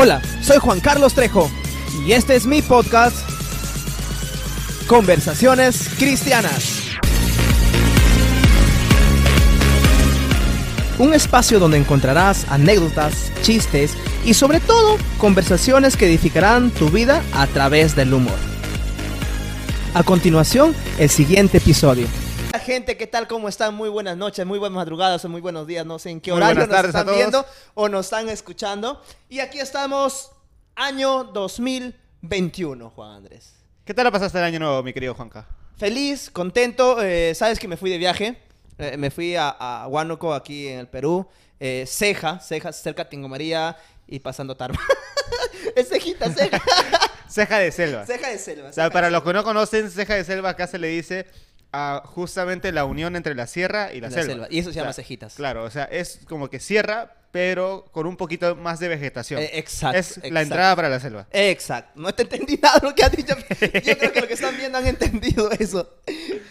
[0.00, 1.50] Hola, soy Juan Carlos Trejo
[2.06, 3.16] y este es mi podcast
[4.86, 6.82] Conversaciones Cristianas.
[11.00, 17.48] Un espacio donde encontrarás anécdotas, chistes y sobre todo conversaciones que edificarán tu vida a
[17.48, 18.38] través del humor.
[19.94, 22.06] A continuación, el siguiente episodio.
[22.68, 23.26] Gente, ¿qué tal?
[23.26, 23.74] ¿Cómo están?
[23.74, 25.86] Muy buenas noches, muy buenas madrugadas o muy buenos días.
[25.86, 29.02] No sé en qué Muy horario nos están viendo o nos están escuchando.
[29.30, 30.32] Y aquí estamos,
[30.76, 33.54] año 2021, Juan Andrés.
[33.86, 35.48] ¿Qué tal la pasaste el año nuevo, mi querido Juanca?
[35.78, 37.00] Feliz, contento.
[37.00, 38.38] eh, Sabes que me fui de viaje.
[38.76, 41.26] Eh, me fui a, a Huánuco, aquí en el Perú.
[41.58, 44.78] Eh, Ceja, Ceja, cerca de Tingo María y pasando Tarma.
[45.74, 46.60] es cejita, ceja.
[47.30, 48.04] Ceja de selva.
[48.06, 48.68] ceja de selva.
[48.68, 51.26] O sea, para los que no conocen, ceja de selva acá se le dice
[51.72, 54.32] a justamente la unión entre la sierra y la, La selva.
[54.32, 54.46] selva.
[54.50, 55.34] Y eso se O sea, llama cejitas.
[55.34, 59.42] Claro, o sea, es como que sierra, pero con un poquito más de vegetación.
[59.42, 61.26] Eh, exacto, Es la entrada para la selva.
[61.30, 61.92] Exacto.
[62.00, 63.34] No te entendí nada de lo que has dicho.
[63.36, 65.90] Yo creo que lo que están viendo han entendido eso.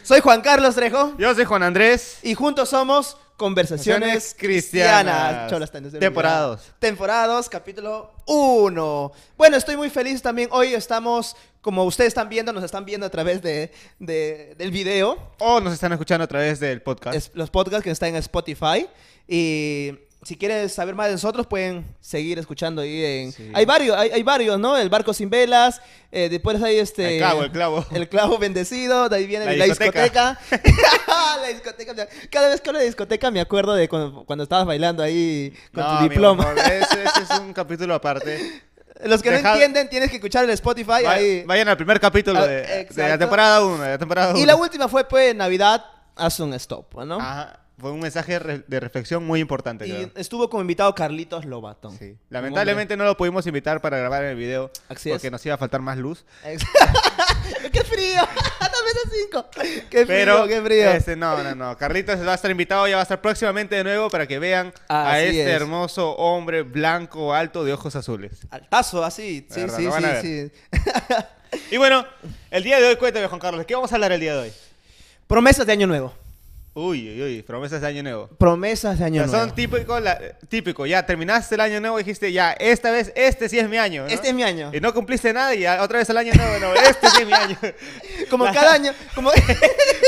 [0.03, 2.19] Soy Juan Carlos Trejo Yo soy Juan Andrés.
[2.21, 5.49] y juntos somos Conversaciones Cristianas.
[5.49, 6.55] Cholas, tan desde Temporada olvidado.
[6.57, 6.73] dos.
[6.79, 9.11] Temporada 2, capítulo 1.
[9.37, 10.49] Bueno, estoy muy feliz también.
[10.51, 15.17] Hoy estamos, como ustedes están viendo, nos están viendo a través de, de- del video.
[15.37, 17.15] O nos están escuchando a través del podcast.
[17.15, 18.87] Es- los podcasts que están en Spotify.
[19.27, 19.93] Y
[20.23, 23.31] si quieres saber más de nosotros, pueden seguir escuchando ahí en...
[23.31, 23.51] Sí.
[23.53, 24.75] Hay varios, hay, hay varios, ¿no?
[24.77, 27.13] El barco sin velas, eh, después hay este...
[27.15, 27.85] El clavo, el clavo.
[27.91, 30.39] El clavo bendecido, de ahí viene La la, discoteca.
[31.41, 32.07] la discoteca.
[32.29, 35.83] Cada vez que hablo de discoteca me acuerdo de cuando, cuando estabas bailando ahí con
[35.83, 36.53] No, tu amigo, diploma.
[36.53, 38.63] no, ese, ese es un capítulo aparte.
[39.05, 41.43] Los que no entienden, tienes que escuchar el Spotify Va- ahí.
[41.45, 43.83] Vayan al primer capítulo Ah, de, de la temporada 1.
[43.83, 47.19] De la temporada Y la última fue, pues, Navidad, haz un stop, ¿no?
[47.19, 49.87] Ajá, fue un mensaje de re- de reflexión muy importante.
[49.87, 50.11] Y creo.
[50.15, 51.97] estuvo como invitado Carlitos Lobatón.
[51.97, 52.17] Sí.
[52.29, 55.31] Lamentablemente no lo pudimos invitar para grabar el video Así porque es.
[55.31, 56.25] nos iba a faltar más luz.
[57.71, 58.15] ¡Qué frío!
[58.59, 59.45] ¡Dame esas cinco!
[59.89, 60.91] ¡Qué frío, Pero qué frío!
[60.91, 61.77] este, no, no, no.
[61.77, 64.73] Carlitos va a estar invitado, ya va a estar próximamente de nuevo para que vean
[64.89, 65.47] a este es.
[65.49, 68.47] hermoso hombre blanco, alto, de ojos azules.
[68.49, 69.45] Altazo, así.
[69.49, 71.57] Sí, verdad, sí, sí, sí.
[71.71, 72.05] Y bueno,
[72.51, 74.39] el día de hoy, cuéntame, Juan Carlos, ¿de qué vamos a hablar el día de
[74.41, 74.53] hoy?
[75.27, 76.13] Promesas de año nuevo.
[76.79, 78.27] Uy, uy, uy, promesas de año nuevo.
[78.37, 79.47] Promesas de O año sea, nuevo.
[79.47, 83.49] son típico, la- típico, ya terminaste el año nuevo y dijiste, ya, esta vez, este
[83.49, 84.03] sí es mi año.
[84.03, 84.09] ¿no?
[84.09, 84.69] Este es mi año.
[84.71, 87.25] Y no cumpliste nada y ya otra vez el año nuevo, no, este sí es
[87.25, 87.57] mi año.
[88.29, 88.93] Como cada año.
[89.15, 89.31] Como...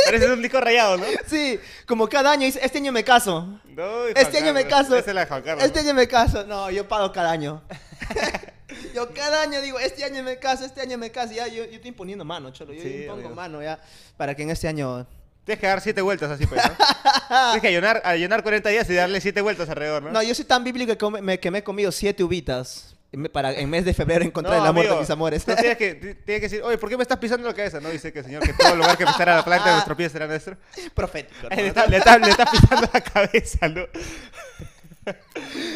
[0.06, 1.06] Pareces un disco rayado, ¿no?
[1.25, 2.46] sí, como cada año.
[2.46, 3.59] Este año me caso.
[3.66, 4.96] No, Este año me caso.
[4.96, 5.63] Es la Carlos.
[5.63, 6.46] Este año me caso.
[6.46, 7.63] No, yo pago cada año.
[8.96, 11.34] yo cada año digo, este año me caso, este año me caso.
[11.34, 12.74] Ya, yo, yo estoy imponiendo mano, cholo.
[12.74, 13.80] Yo Sí, impongo mano ya.
[14.18, 15.07] Para que en este año.
[15.50, 16.72] Tienes que dar siete vueltas así, pues, ¿no?
[17.48, 20.12] Tienes que ayunar, ayunar 40 días y darle siete vueltas alrededor, ¿no?
[20.12, 22.96] No, yo soy tan bíblico que, come- me, que me he comido siete uvitas.
[23.12, 25.44] en Para en mes de febrero encontrar No, el amor amigo, de mis amores.
[25.44, 27.80] tú tienes que, ti- tienes que decir, oye, ¿por qué me estás pisando la cabeza?
[27.80, 30.08] No, dice que el Señor, que todo lugar que pisara la planta de nuestro pie
[30.10, 30.56] será nuestro.
[30.94, 31.50] Profético.
[31.50, 31.56] ¿no?
[31.56, 33.81] le, está, le, está, le está pisando la cabeza, ¿no?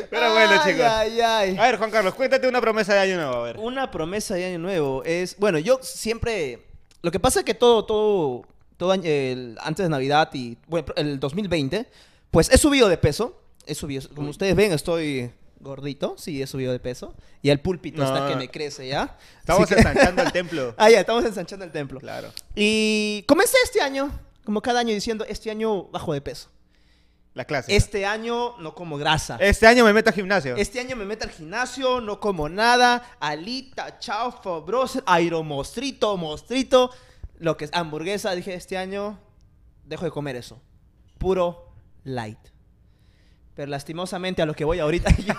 [0.10, 0.86] Pero bueno, Ay, chicos.
[0.88, 1.58] Ay, ay.
[1.58, 3.58] A ver, Juan Carlos, cuéntate una promesa de año nuevo, a ver.
[3.58, 6.60] Una promesa de año nuevo es, bueno, yo siempre,
[7.02, 8.46] lo que pasa es que todo, todo,
[8.78, 11.88] todo el- antes de Navidad y, bueno, el 2020,
[12.32, 16.72] pues he subido de peso, he subido, como ustedes ven, estoy gordito, sí, he subido
[16.74, 18.08] de peso, y el púlpito No.
[18.14, 19.18] está que me crece ya.
[19.40, 20.74] Estamos que- ensanchando el templo.
[20.78, 22.00] ah, ya, estamos ensanchando el templo.
[22.00, 22.32] Claro.
[22.56, 24.12] Y comencé este año,
[24.44, 26.50] como cada año diciendo, este año bajo de peso.
[27.34, 27.76] La clase.
[27.76, 29.38] Este año no como grasa.
[29.40, 30.56] Este año me meto al gimnasio.
[30.56, 36.92] Este año me meto al gimnasio, no como nada, alita, chaufa, bros, aeromostrito, mostrito,
[37.44, 38.34] lo que es hamburguesa.
[38.36, 39.20] Dije, este año
[39.86, 40.62] dejo de comer eso.
[41.18, 41.72] Puro
[42.04, 42.40] light.
[43.56, 45.38] Pero lastimosamente a lo que voy ahorita ya,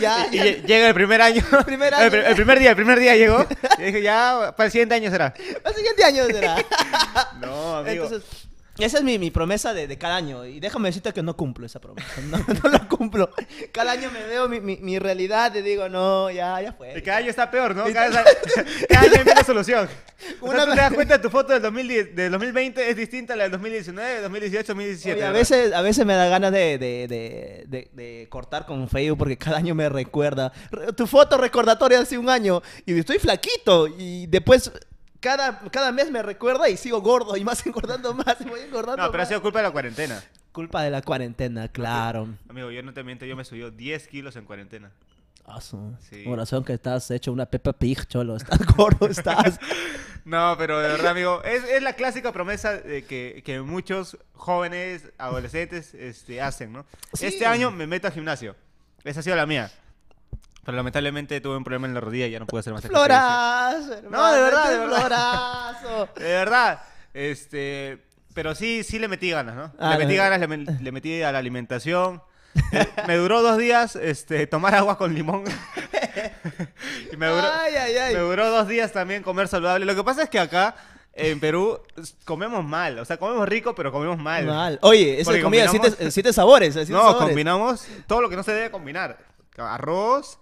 [0.00, 1.42] ya, llega el primer año.
[1.66, 2.10] Primer El, año.
[2.10, 3.44] pri- el primer día, el primer día llegó.
[3.78, 5.34] Y dije, ya, para el siguiente año será.
[5.64, 6.56] el siguiente año será.
[7.40, 8.04] No, amigo.
[8.04, 8.37] Entonces,
[8.84, 10.44] esa es mi, mi promesa de, de cada año.
[10.46, 12.08] Y déjame decirte que no cumplo esa promesa.
[12.28, 13.30] No, no la cumplo.
[13.72, 16.96] Cada año me veo mi, mi, mi realidad y digo, no, ya, ya fue.
[16.98, 17.84] Y cada año está peor, ¿no?
[17.92, 18.24] Cada,
[18.88, 19.88] cada año hay menos solución.
[20.40, 22.96] O sea, Una tú vez- te das cuenta, tu foto del, 2010, del 2020 es
[22.96, 25.14] distinta a la del 2019, 2018, 2017.
[25.20, 29.38] Oye, a, veces, a veces me da ganas de, de, de, cortar con Facebook porque
[29.38, 30.52] cada año me recuerda.
[30.72, 34.72] Re- Tu foto recordatoria hace un año y estoy flaquito y después
[35.20, 39.04] cada, cada mes me recuerda y sigo gordo y más engordando más y voy engordando
[39.04, 40.22] No, pero ha sido culpa de la cuarentena.
[40.52, 42.28] Culpa de la cuarentena, claro.
[42.48, 44.90] Amigo, yo no te miento, yo me subió 10 kilos en cuarentena.
[45.60, 46.24] Su- Sí.
[46.24, 48.36] Con razón que estás hecho una Peppa Pig, cholo.
[48.36, 49.58] Estás gordo, estás.
[50.24, 55.08] No, pero de verdad, amigo, es, es la clásica promesa de que, que muchos jóvenes,
[55.16, 56.84] adolescentes, este, hacen, ¿no?
[57.14, 57.24] Sí.
[57.26, 58.54] Este año me meto al gimnasio.
[59.04, 59.70] Esa ha sido la mía.
[60.68, 63.02] Pero lamentablemente tuve un problema en la rodilla y ya no pude hacer más ejercicio.
[63.06, 64.22] Florazo, hermano.
[64.22, 64.98] No, de verdad, de verdad.
[64.98, 66.08] Florazo.
[66.20, 66.82] De verdad.
[67.14, 68.04] Este,
[68.34, 69.72] pero sí, sí le metí ganas, ¿no?
[69.78, 72.22] Ah, le metí ganas, le, me- le metí a la alimentación.
[72.72, 75.44] Eh, me duró dos días este, tomar agua con limón.
[77.12, 78.14] y me duró, Ay, ay, ay.
[78.14, 79.86] me duró dos días también comer saludable.
[79.86, 80.76] Lo que pasa es que acá,
[81.14, 81.80] en Perú,
[82.26, 82.98] comemos mal.
[82.98, 84.44] O sea, comemos rico, pero comemos mal.
[84.44, 84.78] Mal.
[84.82, 86.74] Oye, esa comida, combinamos- siete, siete sabores.
[86.74, 87.20] siete No, sabores.
[87.28, 89.16] combinamos todo lo que no se debe combinar.
[89.56, 90.38] Arroz,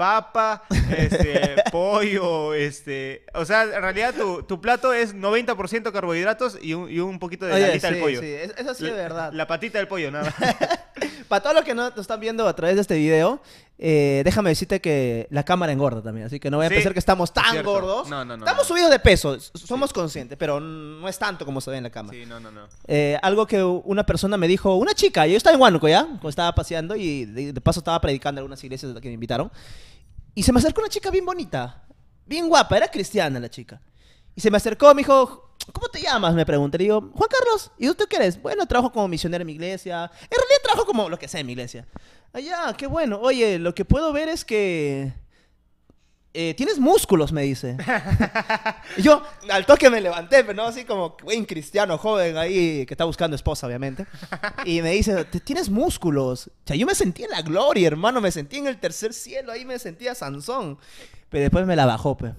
[0.00, 0.62] papa,
[0.96, 3.22] este, pollo, este...
[3.34, 7.44] O sea, en realidad tu, tu plato es 90% carbohidratos y un, y un poquito
[7.44, 8.20] de Oye, la alita sí, del pollo.
[8.22, 9.30] sí, es- eso sí es verdad.
[9.34, 10.32] La patita del pollo, nada.
[11.28, 13.40] Para todos los que no nos están viendo a través de este video,
[13.78, 16.26] eh, déjame decirte que la cámara engorda también.
[16.26, 17.70] Así que no voy a Sí, pensar que estamos tan cierto.
[17.70, 18.08] gordos.
[18.08, 18.68] No, no, no, Estamos no.
[18.68, 21.90] subidos de peso, s- somos conscientes, pero no es tanto como se ve en la
[21.90, 22.18] cámara.
[22.18, 22.66] Sí, no, no, no.
[22.86, 26.28] Eh, algo que una persona me dijo, una chica, yo estaba en Huánuco ya, cuando
[26.28, 29.50] estaba paseando y de, de paso estaba predicando en algunas iglesias que me invitaron.
[30.34, 31.82] Y se me acercó una chica bien bonita,
[32.26, 33.80] bien guapa, era cristiana la chica.
[34.34, 36.34] Y se me acercó, me dijo, ¿cómo te llamas?
[36.34, 36.78] Me pregunté.
[36.78, 38.40] Le digo, Juan Carlos, ¿y tú qué eres?
[38.40, 40.10] Bueno, trabajo como misionero en mi iglesia.
[40.22, 41.86] En realidad trabajo como lo que sea en mi iglesia.
[42.32, 43.18] Allá, qué bueno.
[43.20, 45.12] Oye, lo que puedo ver es que...
[46.32, 47.76] eh, tienes músculos, me dice.
[48.96, 52.94] Y yo, al toque me levanté, pero no así como buen cristiano joven ahí que
[52.94, 54.06] está buscando esposa, obviamente.
[54.64, 56.48] Y me dice, "Te- tienes músculos.
[56.48, 58.20] O sea, yo me sentí en la gloria, hermano.
[58.20, 59.52] Me sentí en el tercer cielo.
[59.52, 60.78] Ahí me sentía Sansón.
[61.28, 62.32] Pero después me la bajó, pe.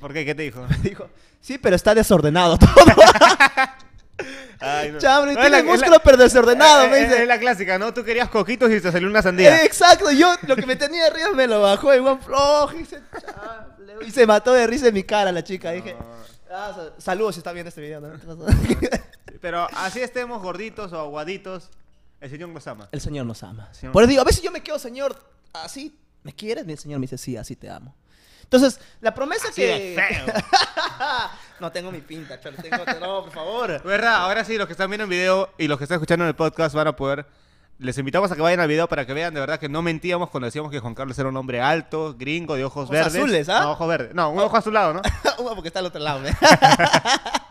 [0.00, 0.24] ¿Por qué?
[0.26, 0.66] ¿Qué te dijo?
[0.82, 1.08] Dijo,
[1.46, 2.68] sí, pero está desordenado todo.
[4.58, 4.98] Ay, no.
[4.98, 7.22] Es tiene la- es la- músculo, pero desordenado, Eh, me dice.
[7.22, 7.92] Es la clásica, ¿no?
[7.92, 9.60] Tú querías coquitos y te salió una sandía.
[9.62, 12.72] Eh, exacto, yo lo que me tenía arriba me lo bajó igual flojo.
[12.76, 15.70] Y se, chable, y se mató de risa en mi cara la chica.
[15.72, 15.94] Dije,
[16.50, 18.00] ah, sa- saludos si está viendo este video.
[18.00, 18.08] ¿no?
[19.40, 21.68] Pero así estemos gorditos o aguaditos,
[22.20, 22.88] el Señor nos ama.
[22.92, 23.68] El Señor nos ama.
[23.72, 25.14] Señor- Por eso digo, a veces yo me quedo, Señor,
[25.52, 26.66] así, ¿me quieres?
[26.66, 27.94] Y el Señor me dice, sí, así te amo.
[28.50, 29.66] Entonces, la promesa Así que...
[29.66, 30.26] de feo.
[31.60, 32.84] no tengo mi pinta, cholo, tengo...
[33.00, 33.82] No, por favor.
[33.82, 34.14] ¿Verdad?
[34.16, 36.34] Ahora sí, los que están viendo el video y los que están escuchando en el
[36.36, 37.26] podcast van a poder...
[37.78, 40.30] Les invitamos a que vayan al video para que vean de verdad que no mentíamos
[40.30, 43.14] cuando decíamos que Juan Carlos era un hombre alto, gringo, de ojos Ojos verdes.
[43.14, 43.60] azules, ¿ah?
[43.60, 44.14] No, ojos verdes.
[44.14, 45.02] No, un ojo azulado, ¿no?
[45.38, 46.20] Uno porque está al otro lado.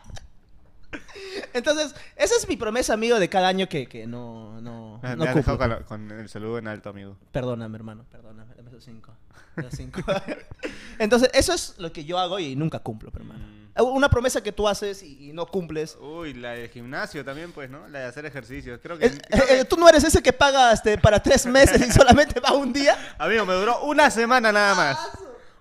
[1.55, 5.23] Entonces, esa es mi promesa, amigo, de cada año que, que no, no, Me no
[5.23, 5.35] has cumplo.
[5.35, 7.17] dejado con, la- con el saludo en alto, amigo.
[7.31, 9.13] Perdóname, hermano, perdóname, dame esos cinco.
[9.57, 10.01] Esos cinco.
[10.99, 13.45] Entonces, eso es lo que yo hago y nunca cumplo, pero, hermano.
[13.45, 13.65] Mm.
[13.83, 15.97] Una promesa que tú haces y, y no cumples.
[15.99, 17.87] Uy, la del gimnasio también, pues, ¿no?
[17.89, 18.79] La de hacer ejercicio.
[18.81, 19.05] Creo que...
[19.07, 22.39] Es- eh, eh, tú no eres ese que paga este, para tres meses y solamente
[22.39, 22.97] va un día.
[23.17, 24.97] Amigo, me duró una semana nada más.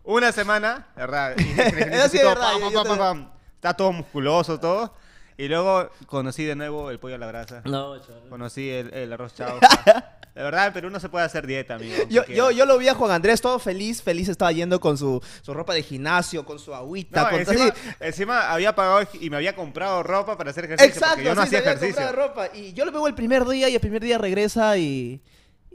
[0.05, 1.35] Una semana, ¿verdad?
[1.39, 3.31] Y- y- y- Eso sí es todo, verdad, pam, yo- pam, yo pam, te- pam.
[3.57, 4.95] Está todo musculoso, todo.
[5.37, 7.63] Y luego conocí de nuevo el pollo a la brasa.
[7.65, 8.29] No, chaval.
[8.29, 10.15] Conocí el, el arroz chaufa.
[10.35, 11.95] De verdad, en Perú no se puede hacer dieta, amigo.
[12.09, 15.23] Yo, yo, yo lo vi a Juan Andrés todo feliz, feliz estaba yendo con su,
[15.43, 17.57] su ropa de gimnasio, con su agüita, No, con
[18.01, 20.93] encima, había pagado y me había comprado ropa para hacer ejercicio.
[20.93, 22.07] Exacto, porque yo no sí, se hacía había ejercicio.
[22.07, 22.49] comprado ropa.
[22.53, 25.23] Y yo lo veo el primer día y el primer día regresa y,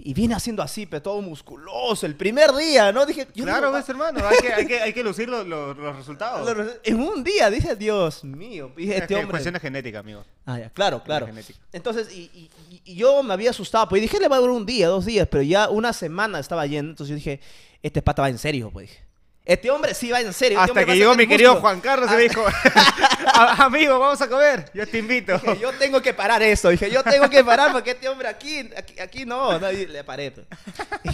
[0.02, 2.06] y viene haciendo así, pero todo musculoso.
[2.06, 3.06] El primer día, ¿no?
[3.06, 4.26] Dije, yo Claro, digo, ves, hermano.
[4.26, 6.48] Hay que, hay que, hay que lucir los, los- los resultados.
[6.48, 8.72] "Va- lo- en un día, dije, Dios mío.
[8.78, 9.32] Dije, Es este hombre.
[9.32, 10.24] cuestión genética, amigo.
[10.46, 11.28] Ah, ya, claro, claro.
[11.74, 14.40] Entonces, y, y- y- y yo me había asustado, pues y dije, le va a
[14.40, 17.42] durar un día, dos días, pero ya una semana estaba yendo, entonces yo dije,
[17.84, 19.04] este pata va en serio, pues dije.
[19.46, 20.60] Este hombre sí va en serio.
[20.60, 21.62] este Hasta que llegó mi querido músculo".
[21.70, 22.18] Juan Carlos y Ah.
[22.18, 22.54] me dijo, "A-
[23.34, 24.70] amigo, vamos a comer.
[24.74, 25.34] Yo te invito.
[25.34, 26.70] Dije, yo tengo que parar eso.
[26.70, 29.60] Dije, yo tengo que parar porque este hombre aquí, aquí, aquí no.
[29.60, 30.34] Nadie le paré.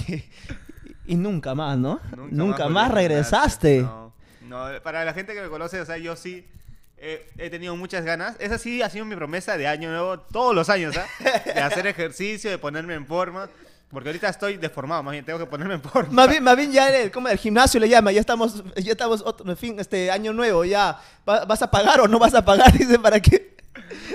[0.07, 0.24] Y,
[1.07, 2.00] y nunca más, ¿no?
[2.31, 3.81] Nunca, más regresaste.
[3.81, 6.48] No, no, para la gente que me conoce, o sea, yo sí
[6.98, 8.36] eh, he tenido muchas ganas.
[8.39, 11.07] Esa sí ha sido mi promesa de año nuevo, todos los años, ¿ah?
[11.45, 13.50] De hacer ejercicio, de ponerme en forma.
[13.95, 16.11] Porque ahorita estoy deformado, más bien, tengo que ponerme en forma.
[16.11, 19.23] Más bien, más bien ya el, como el gimnasio le llama, ya estamos, ya estamos
[19.25, 20.99] otro, en fin, este año nuevo, ya.
[21.27, 22.71] ¿Va- ¿Vas a pagar o no vas a pagar?
[22.77, 23.55] Dice, ¿para qué?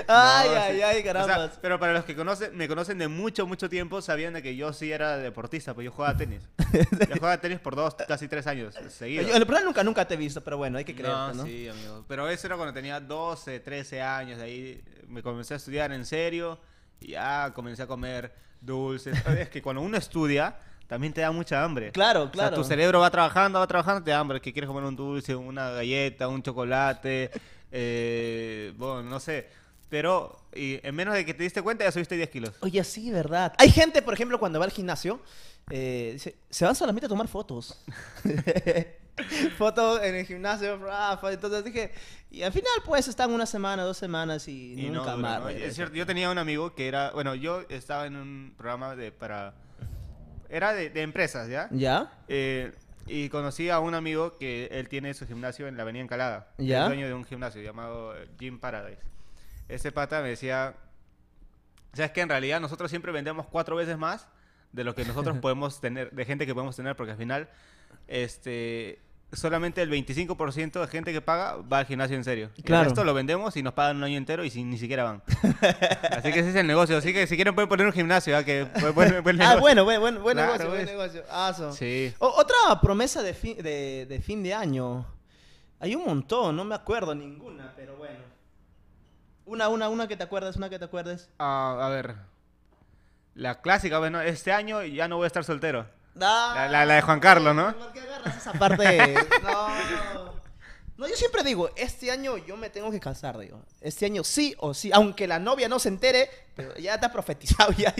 [0.08, 0.82] Ay, No, ay, sí.
[0.82, 1.52] ay, O sea, caramba.
[1.60, 4.72] pero para los que conocen, me conocen de mucho, mucho tiempo, sabían de que yo
[4.72, 6.40] sí era deportista, pues yo jugaba tenis.
[6.72, 9.26] yo jugaba tenis por dos, casi tres años seguidos.
[9.28, 11.34] Yo, en verdad nunca, nunca te he visto, pero bueno, hay que creerte, ¿no?
[11.34, 12.04] No, sí, amigo.
[12.08, 14.38] Pero eso era cuando tenía 12, 13 años.
[14.38, 16.58] de Ahí me comencé a estudiar en serio.
[17.00, 19.16] Y ya comencé a comer dulces.
[19.26, 21.92] Es que cuando uno estudia, también te da mucha hambre.
[21.92, 22.56] Claro, O sea, claro.
[22.56, 24.40] tu cerebro va trabajando, va trabajando, te da hambre.
[24.40, 27.30] Que quieres comer un dulce, una galleta, un chocolate.
[27.72, 29.48] eh, bueno, no sé.
[29.88, 32.52] Pero y en menos de que te diste cuenta, ya subiste 10 kilos.
[32.60, 33.54] Oye, sí, ¿verdad?
[33.58, 35.20] Hay gente, por ejemplo, cuando va al gimnasio,
[35.70, 37.80] eh, dice, se van solamente a tomar fotos.
[39.58, 41.32] fotos en el gimnasio, Rafa.
[41.32, 41.92] Entonces dije,
[42.30, 45.40] y al final, pues, están una semana, dos semanas y, Y no nunca dura, más.
[45.40, 45.48] ¿no?
[45.48, 49.12] Es cierto, yo tenía un amigo que era, bueno, yo estaba en un programa de
[49.12, 49.54] para
[50.50, 51.68] era de, de empresas, ¿ya?
[51.70, 52.12] ¿Ya?
[52.28, 52.72] Eh,
[53.06, 56.48] y conocí a un amigo que él tiene su gimnasio en la avenida Encalada.
[56.58, 56.82] ¿Ya?
[56.82, 59.02] Es dueño de un gimnasio llamado eh, Gym Paradise.
[59.68, 60.74] Ese pata me decía,
[61.92, 64.28] ¿sabes que En realidad nosotros siempre vendemos cuatro veces más
[64.72, 67.48] de lo que nosotros podemos tener, de gente que podemos tener, porque al final,
[68.06, 69.00] este...
[69.32, 72.50] Solamente el 25% de gente que paga va al gimnasio en serio.
[72.56, 72.82] Y Claro.
[72.82, 75.22] El resto lo vendemos y nos pagan un año entero y sin, ni siquiera van.
[76.10, 76.96] Así que ese es el negocio.
[76.96, 78.42] Así que si quieren pueden poner un gimnasio, ¿ah?
[78.42, 79.60] que buen, buen- buen Ah, negocio.
[79.60, 80.90] bueno, buen, buen, buen Claro, negocio, buen ves.
[80.90, 81.22] negocio.
[81.30, 81.72] Ah, so.
[81.72, 82.12] Sí.
[82.18, 85.06] O- otra promesa de fin de, de fin de año.
[85.78, 88.18] Hay un montón, no me acuerdo ninguna, pero bueno.
[89.46, 91.30] Una, una, una que te acuerdes, una que te acuerdes.
[91.38, 92.16] Ah, a ver.
[93.34, 95.86] La clásica, bueno, este año ya no voy a estar soltero.
[96.14, 97.74] La- la- la de Juan Carlos, ¿no?
[97.76, 99.14] ¿Por qué agarras esa parte?
[99.42, 100.40] No.
[100.96, 103.62] No, yo siempre digo, este año yo me tengo que casar, digo.
[103.80, 107.72] Este año sí o sí, aunque la novia no se entere, pero ya está profetizado,
[107.76, 107.94] ya,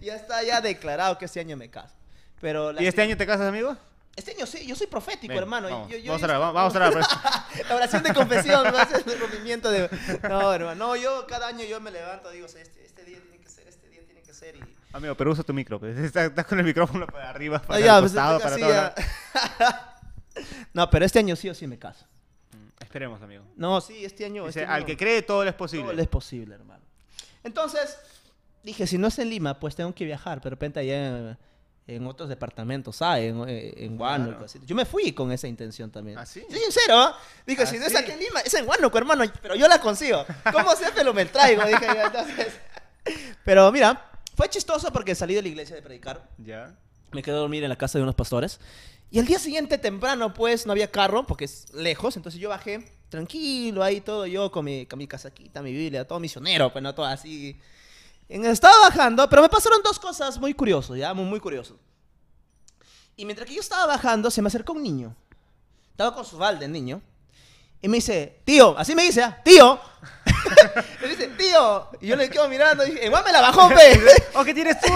[0.00, 1.94] ya está ya declarado que este año me caso.
[2.40, 3.76] Pero la- ¿Y este año te casas, amigo?
[4.14, 5.68] Este año sí, yo soy profético, Ven, hermano.
[5.68, 6.94] Vamos, Yo- yo- vamos yo- a orar, vamos a orar.
[7.68, 9.90] La oración de confesión, ser el rompimiento de...
[10.26, 13.48] No, hermano, no, yo cada año yo me levanto, digo, este, este día tiene que
[13.50, 14.75] ser, este día tiene que ser y...
[14.92, 15.78] Amigo, pero usa tu micro.
[15.80, 15.96] pues.
[15.98, 18.92] Estás, estás con el micrófono para arriba, para Ah, ya, el pues, costado, para todo.
[20.74, 22.04] No, pero este año sí o sí me caso.
[22.52, 23.42] Mm, Esperemos, amigo.
[23.56, 24.46] No, sí, este año...
[24.46, 25.84] Dice, este al año que cree, todo le es posible.
[25.86, 26.84] todo le es posible, hermano.
[27.42, 27.96] Entonces,
[28.62, 31.38] dije, si no es en Lima, pues tengo que viajar, de repente allá en,
[31.86, 33.30] en otros departamentos, ¿sabes?
[33.32, 34.66] En, en Huánuco, Claro.
[34.66, 36.18] Yo me fui con esa intención también.
[36.18, 36.44] ¿Ah, sí?
[36.50, 37.18] Soy sincero, ¿ah?
[37.46, 37.96] Dije, ¿Ah, si no es sí?
[37.96, 40.26] aquí en Lima, es en Huánuco, hermano, pero yo la consigo.
[40.52, 41.64] ¿Cómo que lo me traigo?
[41.64, 42.60] Dije entonces...
[43.44, 46.76] Pero mira, fue chistoso porque salí de la iglesia de predicar, Ya.
[47.10, 48.60] me quedé a dormir en la casa de unos pastores.
[49.10, 52.16] Y el día siguiente temprano, pues, no había carro porque es lejos.
[52.16, 56.18] Entonces yo bajé tranquilo ahí todo yo con mi, con mi casaquita, mi Biblia, todo
[56.20, 57.58] misionero, pues no todo así.
[58.28, 61.78] En- Estaba bajando, pero me pasaron dos cosas muy curiosas, ya, muy, muy curioso.
[63.16, 65.14] Y mientras que yo estaba bajando, se me acercó un niño.
[65.92, 67.00] Estaba con su balde, el niño.
[67.80, 69.40] Y me dice, tío, así me dice, ¿ah?
[69.44, 69.78] tío.
[71.02, 71.88] me dice, tío.
[72.00, 74.00] Y yo le quedo mirando y dije, igual me la bajó, pe.
[74.34, 74.88] ¿O qué tienes tú?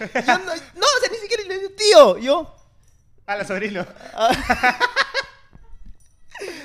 [0.00, 2.18] Yo no, no, o sea, ni siquiera le digo, tío.
[2.18, 2.56] Yo,
[3.26, 3.86] A la sobrino.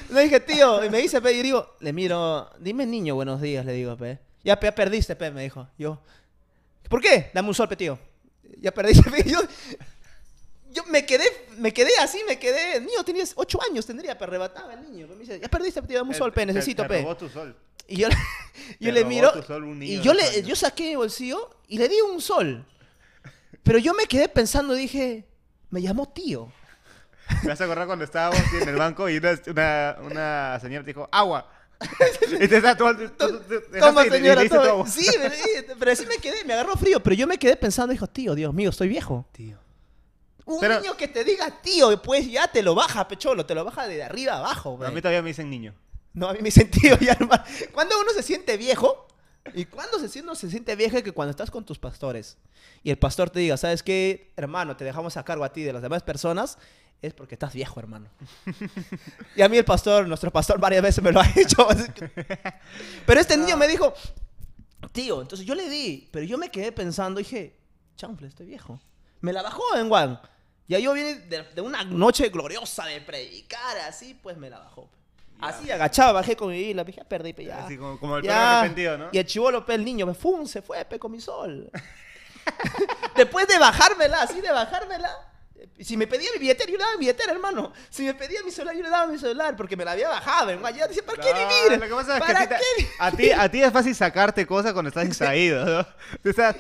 [0.10, 3.66] Le dije, tío, y me dice, pe, y digo, le miro, dime niño, buenos días,
[3.66, 4.20] le digo, pe.
[4.44, 5.68] Ya, pe, ya perdiste, pe, me dijo.
[5.78, 6.00] Yo,
[6.90, 7.32] ¿por qué?
[7.34, 8.00] Dame un sol, pe, tío.
[8.62, 9.24] Ya perdiste, pe.
[9.30, 9.40] Yo,
[10.72, 11.26] yo me quedé,
[11.58, 15.08] me quedé así, me quedé, niño, tenías ocho años, tendría, pe, arrebataba el niño.
[15.08, 17.02] Me dice, ya perdiste, pe, tío, dame un sol, pe, necesito, pe.
[17.02, 17.56] robó tu sol.
[17.88, 18.08] Y yo,
[18.80, 19.32] yo le miro,
[19.82, 22.66] y yo, le, yo saqué mi bolsillo y le di un sol.
[23.64, 25.26] Pero yo me quedé pensando, dije,
[25.70, 26.52] me llamó tío.
[27.42, 30.84] Me vas a acordar cuando estábamos así en el banco y una, una, una señora
[30.84, 31.50] te dijo, agua.
[32.40, 32.96] y te está todo...
[33.80, 34.88] Toma, y señora, tu agua.
[34.88, 37.02] Sí, pero, pero sí me quedé, me agarró frío.
[37.02, 39.28] Pero yo me quedé pensando, dijo, tío, Dios mío, estoy viejo.
[39.32, 39.58] Tío.
[40.46, 43.66] Un Pero- niño que te diga tío, pues ya te lo baja, pecholo, te lo
[43.66, 44.80] baja de arriba abajo.
[44.86, 45.74] A mí todavía me dicen niño.
[46.16, 47.44] No, a mí me dicen tío ya, hermano.
[47.74, 49.06] Cuando uno se siente viejo,
[49.54, 52.38] y cuando se siente, uno se siente viejo es que cuando estás con tus pastores
[52.84, 54.76] y el pastor te diga, ¿sabes qué, hermano?
[54.76, 56.58] Te dejamos a cargo a ti de las demás personas,
[57.02, 58.10] es porque estás viejo, hermano.
[59.36, 61.68] y a mí el pastor, nuestro pastor, varias veces me lo ha dicho.
[63.06, 63.94] Pero este niño me dijo,
[64.92, 67.56] tío, entonces yo le di, pero yo me quedé pensando, dije,
[67.98, 68.80] chanfle, estoy viejo.
[69.22, 70.20] Me la bajó en Juan.
[70.68, 74.90] Ya yo vine de una noche gloriosa de predicar, así, pues me la bajó.
[75.42, 75.48] Ya.
[75.48, 77.66] Así agachado, bajé con mi Biblia, dije, ya perdí, pe, ya.
[77.66, 78.30] Así como, como el Ya.
[78.34, 79.10] perro arrepentido, ¿no?
[79.12, 81.70] Y el chivolo, pe, el niño, me fum, se fue, pe, con mi sol.
[83.16, 85.10] Después de bajármela, así de bajármela.
[85.80, 87.74] Si me pedía mi billetera, yo le daba mi billetera, hermano.
[87.90, 90.52] Si me pedía mi celular, yo le daba mi celular, porque me la había bajado,
[90.52, 90.78] hermano.
[90.78, 91.80] Yo decía, ¿para qué No, vivir?
[91.80, 93.74] Lo que pasa es que ¿Para a ti, te- qué a, ti, a ti es
[93.74, 95.88] fácil sacarte cosas cuando estás distraído, ¿no?
[96.24, 96.56] Tú estás...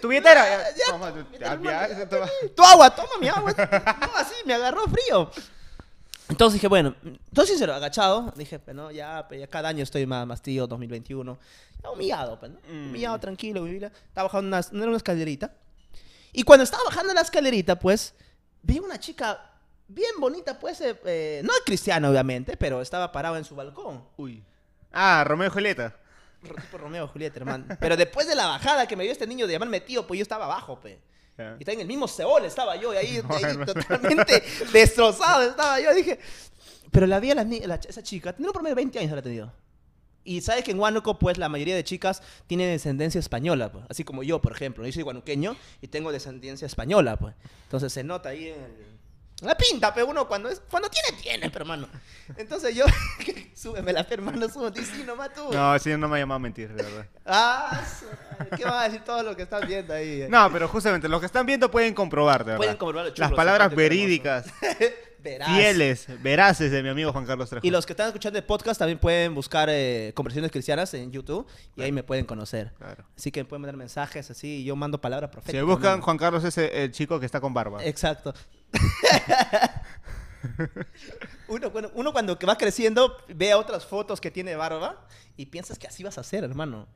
[0.00, 0.44] Tu billetera.
[0.44, 2.26] Ya, ya, Toma, tu ya, ya, toma.
[2.54, 3.52] Tu agua, toma mi agua.
[4.00, 5.30] No, así, me agarró frío.
[6.32, 6.94] Entonces dije, bueno,
[7.34, 8.32] todo sincero, agachado.
[8.36, 11.38] Dije, pues no, ya, pues, ya cada año estoy más, más tío, 2021.
[11.82, 12.58] Ya humillado, pues, ¿no?
[12.68, 12.88] Mm.
[12.88, 13.92] Humillado, tranquilo, mi Biblia.
[14.08, 15.54] Estaba bajando una, no era una escalerita.
[16.32, 18.14] Y cuando estaba bajando la escalerita, pues,
[18.62, 19.50] vi una chica
[19.88, 24.02] bien bonita, pues, eh, eh, no cristiana, obviamente, pero estaba parada en su balcón.
[24.16, 24.42] Uy.
[24.90, 25.94] Ah, Romeo y Julieta.
[26.42, 27.66] Ro- Tipo Romeo y Julieta, hermano.
[27.78, 30.22] Pero después de la bajada que me dio este niño de llamarme tío, pues yo
[30.22, 30.96] estaba abajo, pues.
[31.38, 31.56] Ya.
[31.58, 33.72] Y está en el mismo Seol estaba yo, y ahí, No, ahí hermano.
[33.72, 35.94] totalmente destrozado estaba yo.
[35.94, 36.18] Dije,
[36.90, 39.18] pero la vi a la, la- esa chica, tiene un promedio de 20 años, la
[39.18, 39.52] ha tenido.
[40.24, 43.84] Y sabes que en Huánuco, pues la mayoría de chicas tienen descendencia española, pues.
[43.88, 44.86] Así como yo, por ejemplo.
[44.86, 47.34] Yo soy guanuqueño y tengo descendencia española, pues.
[47.64, 48.91] Entonces se nota ahí en el,
[49.42, 51.88] La pinta, pero uno cuando es, cuando tiene, tiene, pero hermano.
[52.36, 52.84] Entonces yo,
[53.54, 55.52] súbeme la hermano, súbeme, sí, nomás tú.
[55.52, 57.06] No, sí, no me ha llamado a mentir, de verdad.
[57.26, 57.82] Ah,
[58.56, 60.26] ¿qué vas a decir todo lo que estás viendo ahí?
[60.28, 62.58] No, pero justamente los que están viendo pueden comprobar, de verdad.
[62.58, 64.46] Pueden comprobarlo, chulo, Las palabras verídicas,
[65.18, 65.48] Verás.
[65.56, 67.64] fieles, veraces de mi amigo Juan Carlos Trejo.
[67.66, 71.46] Y los que están escuchando el podcast también pueden buscar eh, conversaciones cristianas en YouTube
[71.76, 72.72] y ahí me pueden conocer.
[72.78, 73.04] Claro.
[73.16, 75.64] Así que pueden mandar mensajes así y yo mando palabras Si proféticas.
[75.64, 76.00] buscan.
[76.00, 77.84] Juan Carlos es el, el chico que está con barba.
[77.84, 78.34] Exacto.
[81.48, 85.86] uno, bueno, uno cuando va creciendo ve otras fotos que tiene barba y piensas que
[85.86, 86.86] así vas a ser, hermano.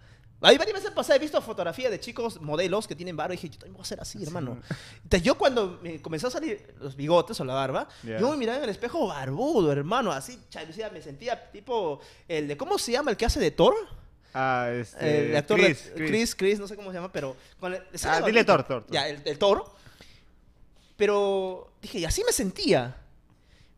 [0.42, 3.38] A mí varias veces pasada he visto fotografías de chicos modelos que tienen barba y
[3.38, 4.60] dije, yo también voy a ser así, hermano.
[5.02, 7.88] Entonces yo cuando me comenzó a salir los bigotes o la barba,
[8.20, 12.56] yo me miraba en el espejo barbudo, hermano, así, chalucía, me sentía tipo el de,
[12.56, 13.74] ¿cómo se llama el que hace de Thor?
[14.34, 15.30] Ah, este.
[15.30, 16.08] el actor Chris, de- Chris.
[16.10, 18.84] Chris, Chris, no sé cómo se llama, pero con el- Ah, dile Thor, Thor.
[18.90, 19.74] Ya, el, el toro.
[20.96, 22.96] Pero dije, y así me sentía.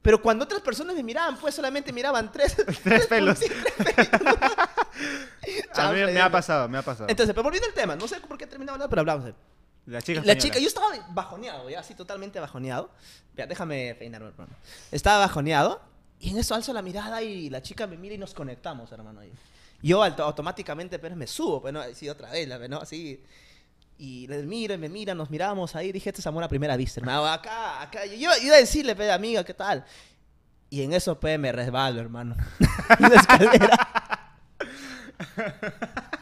[0.03, 3.39] Pero cuando otras personas me miraban, pues solamente miraban tres, Tres pelos.
[3.41, 4.19] tres pelitos.
[5.79, 7.09] A mí me ha pasado, me ha pasado.
[7.09, 9.25] Entonces, pero volviendo al tema, no sé por qué terminamos hablando, pero hablamos.
[9.27, 9.35] de-
[9.87, 10.39] la chica La española.
[10.43, 12.91] chica, yo estaba bajoneado, ya, así totalmente bajoneado.
[13.31, 14.53] Espera, déjame peinarme, hermano.
[14.93, 15.81] Estaba bajoneado
[16.21, 19.21] y en eso alzo la mirada y la chica me mira y nos conectamos, hermano.
[19.81, 22.79] Yo auto- automáticamente pero me subo, pues no, así otra vez, la- ¿no?
[22.81, 23.23] Así.
[23.99, 25.91] Y les mira, y me mira, nos miramos ahí.
[25.91, 27.27] Dije, este es amor a primera vista, hermano.
[27.27, 28.07] Acá, acá.
[28.07, 29.85] Yo iba, iba a decirle, pe, amiga, ¿qué tal?
[30.71, 32.37] Y en eso, pe, me resbalo, hermano.
[32.99, 33.89] La escalera.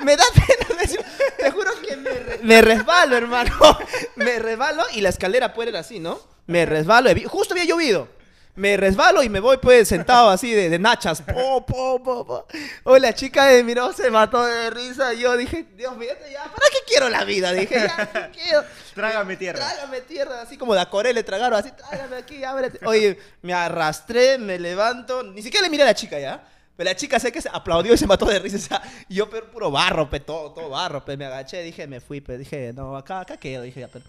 [0.00, 1.00] Me, da pena decir,
[1.36, 2.10] te juro que me,
[2.42, 3.52] me resbalo, hermano.
[4.16, 6.18] Me resbalo y la escalera puede ir así, ¿no?
[6.46, 8.08] Me resbalo, justo había llovido.
[8.56, 11.20] Me resbalo y me voy pues sentado así de, de nachas.
[11.20, 12.46] Po, po, po, po.
[12.84, 15.12] Oh, la chica me miró, se mató de risa.
[15.12, 17.52] Yo dije, Dios mío, ya, ¿para qué quiero la vida?
[17.52, 18.64] Dije, ya, ¿qué quiero?
[18.94, 19.58] Trágame tierra.
[19.58, 22.80] Trágame tierra, así como de Coré le tragaron, así, trágame aquí, ábrete.
[22.86, 26.42] Oye, me arrastré, me levanto, ni siquiera le miré a la chica ya.
[26.76, 28.56] Pero la chica sé que se aplaudió y se mató de risa.
[28.56, 31.16] O sea, yo, pero puro barro, pe, todo, todo barro, pe.
[31.16, 32.36] Me agaché, dije, me fui, pe.
[32.36, 33.62] Dije, no, acá, acá quedo.
[33.62, 34.04] Dije, ya, pero.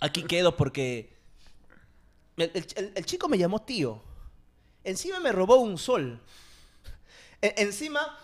[0.00, 1.19] Aquí quedo porque.
[2.36, 4.02] El, el- el- el chico me llamó tío.
[4.84, 6.20] Encima me robó un sol.
[7.42, 8.18] E- encima,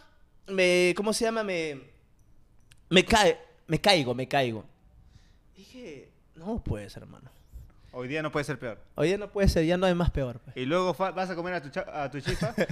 [0.46, 0.94] me.
[0.96, 1.42] ¿Cómo se llama?
[1.42, 1.80] Me.
[2.88, 3.38] Me cae.
[3.66, 4.64] Me caigo, me caigo.
[5.56, 7.30] Dije, no puede ser, hermano.
[7.92, 8.78] Hoy día no puede ser peor.
[8.94, 10.38] Oye, no puede ser, ya no hay más peor.
[10.40, 10.56] pues.
[10.56, 12.54] Y luego vas a comer a tu, cha- a tu chifa.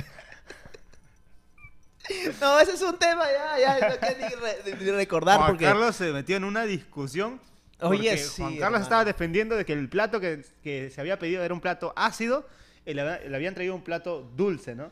[2.40, 5.64] No, ese es un tema ya, ya, no quiero ni, re- ni recordar Juan porque...
[5.64, 7.40] Carlos se metió en una discusión.
[7.88, 8.82] Oye, sí, Juan Carlos hermano.
[8.82, 12.46] estaba defendiendo de que el plato que, que se había pedido era un plato ácido
[12.86, 14.90] y le, había- le habían traído un plato dulce, ¿no?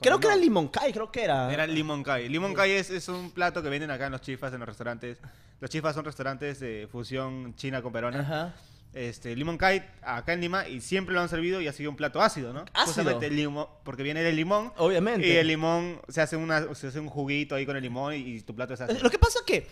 [0.00, 0.42] Creo que era No.
[0.42, 1.52] limón kai, creo que era.
[1.52, 2.28] Era el limón kai.
[2.28, 5.18] Limón kai es, es un plato que venden acá en los chifas, en los restaurantes.
[5.60, 8.20] Los chifas son restaurantes de fusión china con peruana.
[8.20, 8.54] Ajá.
[8.92, 11.96] Este, limón kai acá en Lima y siempre lo han servido y ha sido un
[11.96, 12.60] plato ácido, ¿no?
[12.72, 12.86] Ácido.
[12.86, 14.72] Justamente el limón, porque viene del limón.
[14.78, 15.26] Obviamente.
[15.26, 18.18] Y el limón, se hace, una, se hace un juguito ahí con el limón y,
[18.18, 19.00] y tu plato es ácido.
[19.02, 19.66] Lo que pasa es que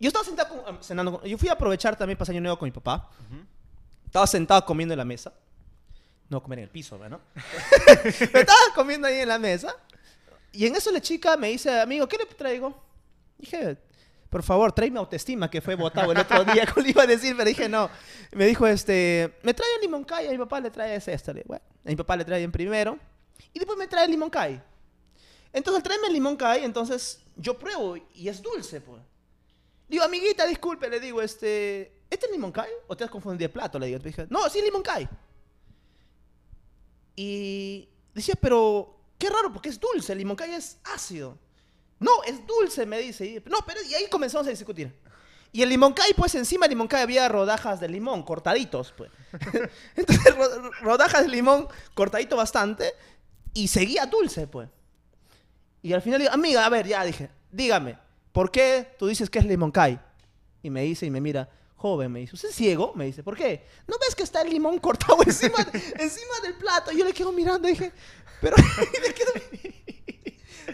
[0.00, 2.66] yo estaba sentado con- cenando, con- yo fui a aprovechar también para año nuevo con
[2.66, 3.08] mi papá.
[4.06, 5.32] Estaba sentado comiendo en la mesa.
[6.28, 7.20] No comer en el piso, ¿no?
[8.32, 9.74] Me estaba comiendo ahí en la mesa.
[10.52, 12.74] Y en eso la chica me dice, amigo, ¿qué le traigo?
[13.38, 13.76] Dije,
[14.28, 16.66] por favor, tráeme autoestima, que fue votado el otro día.
[16.74, 17.36] ¿Cómo le iba a decir?
[17.36, 17.88] Pero dije, no.
[18.32, 20.26] Me dijo, este, me trae el limón kai.
[20.26, 21.32] A mi papá le trae ese esto.
[21.32, 22.98] Le digo, Bueno, a mi papá le trae en primero.
[23.52, 24.60] Y después me trae el limón kai.
[25.52, 29.00] Entonces, al traerme el limón kai, entonces yo pruebo y es dulce, pues.
[29.90, 32.70] Digo, amiguita, disculpe, le digo, este, ¿este es limón kai?
[32.86, 33.76] ¿O te has confundido de plato?
[33.76, 33.98] Le digo.
[33.98, 35.08] Dije, no, sí, limón kai.
[37.16, 41.36] Y decía, pero qué raro, porque es dulce, el limón kai es ácido.
[41.98, 43.26] No, es dulce, me dice.
[43.26, 44.94] Y, no, pero y ahí comenzamos a discutir.
[45.52, 49.10] Y el limón kai, pues encima del limón kai había rodajas de limón, cortaditos, pues.
[49.96, 52.92] Entonces, ro- rodajas de limón cortadito bastante
[53.52, 54.68] y seguía dulce, pues.
[55.82, 57.98] Y al final digo, amiga, a ver, ya dije, dígame,
[58.32, 59.98] ¿por qué tú dices que es limón kai?
[60.62, 62.92] Y me dice y me mira, joven, me dice, ¿usted es ciego?
[62.94, 63.66] Me dice, ¿por qué?
[63.86, 65.58] ¿No ves que está el limón cortado encima,
[65.98, 66.92] encima del plato?
[66.92, 67.92] Y yo le quedo mirando y dije,
[68.40, 68.56] pero,
[68.98, 69.32] y le quedo-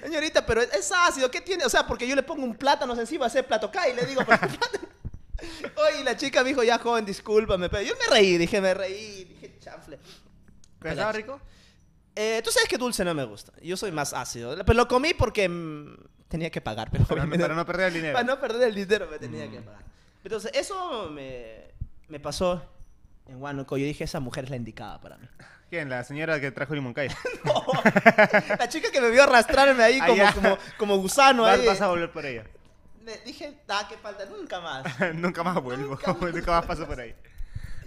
[0.03, 1.65] señorita, pero es, es ácido, ¿qué tiene?
[1.65, 4.23] O sea, porque yo le pongo un plátano encima, ese plato kai, y le digo,
[4.27, 4.41] pero
[5.77, 9.25] Oye, la chica me dijo, ya joven, discúlpame, pero yo me reí, dije, me reí,
[9.25, 9.99] dije, chanfle.
[10.79, 11.41] ¿Pero estaba rico?
[12.15, 13.53] Eh, Tú sabes que dulce no me gusta.
[13.63, 14.57] Yo soy más ácido.
[14.57, 15.95] Pero lo comí porque mm,
[16.29, 16.91] tenía que pagar.
[16.91, 18.13] Pero Para no, para no perder el dinero.
[18.15, 19.51] para no perder el dinero me tenía Mm.
[19.51, 19.83] que pagar.
[20.25, 21.71] Entonces, eso me,
[22.09, 22.63] me pasó
[23.29, 23.77] en Huánuco.
[23.77, 25.27] Yo dije, esa mujer es la indicada para mí.
[25.71, 25.89] ¿Quién?
[25.89, 27.09] La señora que trajo limón kai.
[28.59, 31.67] La chica que me vio arrastrarme ahí Ah, como, como, como gusano Vas, ahí.
[31.67, 32.45] vas a volver por ella.
[33.05, 34.85] me dije, ah, qué falta, nunca más.
[35.15, 36.67] nunca más vuelvo, Nunca nunca, más.
[36.67, 37.15] paso por ahí.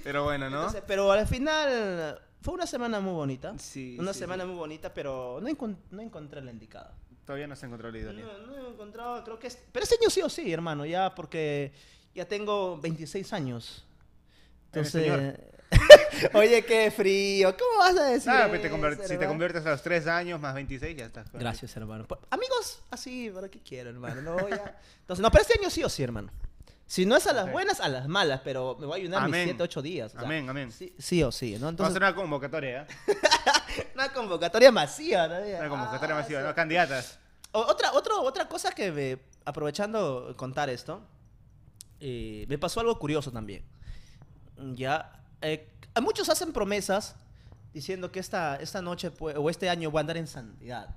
[0.04, 0.58] Pero bueno, ¿no?
[0.58, 3.54] Entonces, pero al final fue una semana muy bonita.
[3.60, 4.50] Sí, Una sí, semana sí.
[4.50, 6.94] muy bonita, pero no, encon- no encontré la indicada.
[7.30, 8.26] Todavía no se encontró la idónea.
[8.26, 9.60] No, no he encontrado, creo que es...
[9.72, 11.72] Pero este año sí o sí, hermano, ya porque
[12.16, 13.86] ya tengo 26 años.
[14.66, 15.40] Entonces...
[16.34, 17.56] Oye, qué frío.
[17.56, 20.42] ¿Cómo vas a decir Ah, pues te eso, si te conviertes a los 3 años
[20.42, 21.32] más 26, ya estás.
[21.32, 22.08] Gracias, hermano.
[22.08, 24.24] Por- Amigos, así, ¿para qué quiero, hermano?
[24.24, 24.80] No, ya.
[25.02, 26.32] Entonces, no, pero este año sí o sí, hermano.
[26.90, 27.52] Si no es a las Ok.
[27.52, 29.44] buenas, a las malas, pero me voy a ayunar mis Amén.
[29.50, 30.08] 7, 8 días.
[30.12, 30.72] o sea, Amén, amén.
[30.72, 31.60] Sí, sí o sí, ¿no?
[31.60, 32.88] Vamos a Entonces, hacer una convocatoria, ¿eh?
[33.94, 35.60] una convocatoria masiva todavía.
[35.60, 36.48] Una convocatoria Ah, masiva, sí.
[36.48, 36.56] ¿no?
[36.56, 37.20] Candidatas.
[37.52, 41.04] O- Otra, otro- otra cosa que, me- aprovechando contar esto,
[42.00, 43.64] eh, me pasó algo curioso también.
[44.74, 45.70] Ya, eh,
[46.02, 47.16] muchos hacen promesas
[47.72, 50.90] diciendo que esta, esta noche o este año voy a andar en santidad.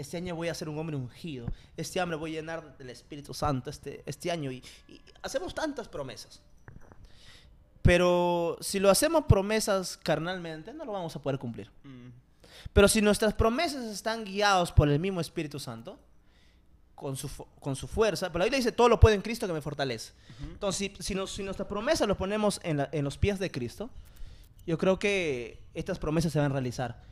[0.00, 1.46] Este año voy a ser un hombre ungido.
[1.76, 4.50] Este año voy a llenar del Espíritu Santo este, este año.
[4.50, 6.40] Y, y hacemos tantas promesas.
[7.82, 11.70] Pero si lo hacemos promesas carnalmente, no lo vamos a poder cumplir.
[11.84, 12.08] Mm.
[12.72, 15.98] Pero si nuestras promesas están guiadas por el mismo Espíritu Santo,
[16.94, 17.28] con su,
[17.60, 20.12] con su fuerza, pero la Biblia dice, todo lo puedo en Cristo que me fortalece.
[20.42, 23.50] Entonces, si, si, nos- si nuestras promesas las ponemos en, la- en los pies de
[23.50, 23.88] Cristo,
[24.66, 27.02] yo creo que estas promesas se van a realizar.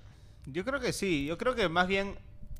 [0.46, 1.24] Yo creo que sí.
[1.24, 2.18] Yo creo que más bien,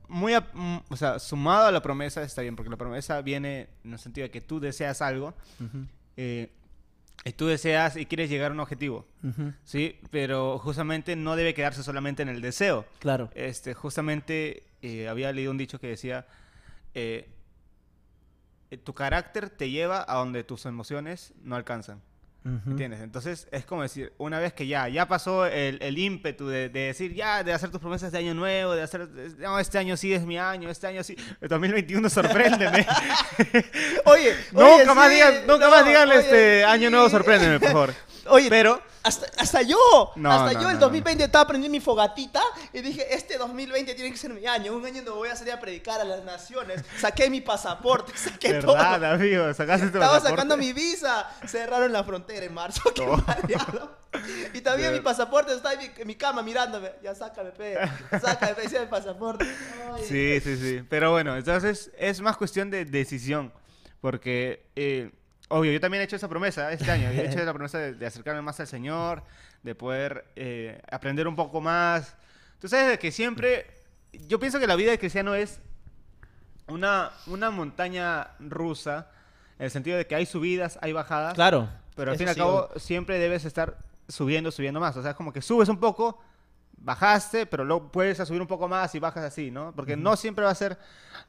[0.08, 3.68] muy, a- mm, o sea, sumado a la promesa está bien, porque la promesa viene
[3.84, 5.34] en el sentido de que tú deseas algo,
[6.16, 6.50] eh,
[7.24, 9.06] y tú deseas y quieres llegar a un objetivo,
[9.64, 9.98] ¿sí?
[10.10, 12.86] Pero justamente no debe quedarse solamente en el deseo.
[13.00, 13.28] Claro.
[13.34, 16.26] Este, justamente eh, había leído un dicho que decía,
[16.94, 17.28] eh,
[18.84, 22.00] tu carácter te lleva a donde tus emociones no alcanzan.
[22.44, 23.00] ¿Entiendes?
[23.00, 26.80] Entonces es como decir, una vez que ya, ya pasó el, el ímpetu de, de
[26.80, 29.06] decir, ya, de hacer tus promesas de año nuevo, de hacer,
[29.38, 32.86] no, este año sí es mi año, este año sí, el 2021 sorpréndeme.
[34.06, 37.12] Oye, nunca oye, más sí, digan, nunca no, más digan oye, este año nuevo sí.
[37.12, 37.94] sorpréndeme, por favor.
[38.30, 41.80] Oye, Pero, hasta, hasta yo, No, hasta no, yo el no, 2020 estaba prendiendo mi
[41.80, 42.42] fogatita
[42.74, 45.54] y dije, este 2020 tiene que ser mi año, un año donde voy a salir
[45.54, 46.84] a predicar a las naciones.
[46.98, 48.74] Saqué mi pasaporte, saqué todo.
[48.74, 50.30] verdad, amigo, sacaste tu Estaba pasaporte.
[50.30, 51.26] sacando mi visa.
[51.46, 52.82] Cerraron la frontera en marzo.
[52.94, 53.04] Qué.
[54.54, 56.92] Y también mi pasaporte está en mi, en mi cama mirándome.
[57.02, 57.76] Ya sácame, pe.
[58.20, 58.76] Sácame, pe.
[58.76, 59.44] El pasaporte.
[59.92, 60.04] Ay.
[60.04, 60.84] Sí, sí, sí.
[60.88, 63.52] Pero bueno, entonces es más cuestión de decisión.
[64.00, 65.10] Porque, eh,
[65.48, 67.10] obvio, yo también he hecho esa promesa este año.
[67.12, 69.24] Yo he hecho la promesa de, de acercarme más al Señor,
[69.62, 72.14] de poder eh, aprender un poco más.
[72.60, 73.66] Tú sabes de que siempre,
[74.12, 75.60] yo pienso que la vida de cristiano es
[76.68, 79.10] una, una montaña rusa,
[79.58, 81.34] en el sentido de que hay subidas, hay bajadas.
[81.34, 81.68] Claro.
[81.98, 84.96] Pero al Eso fin y al sí, cabo siempre debes estar subiendo, subiendo más.
[84.96, 86.20] O sea, es como que subes un poco,
[86.76, 89.72] bajaste, pero luego puedes subir un poco más y bajas así, ¿no?
[89.74, 90.78] Porque no siempre va a ser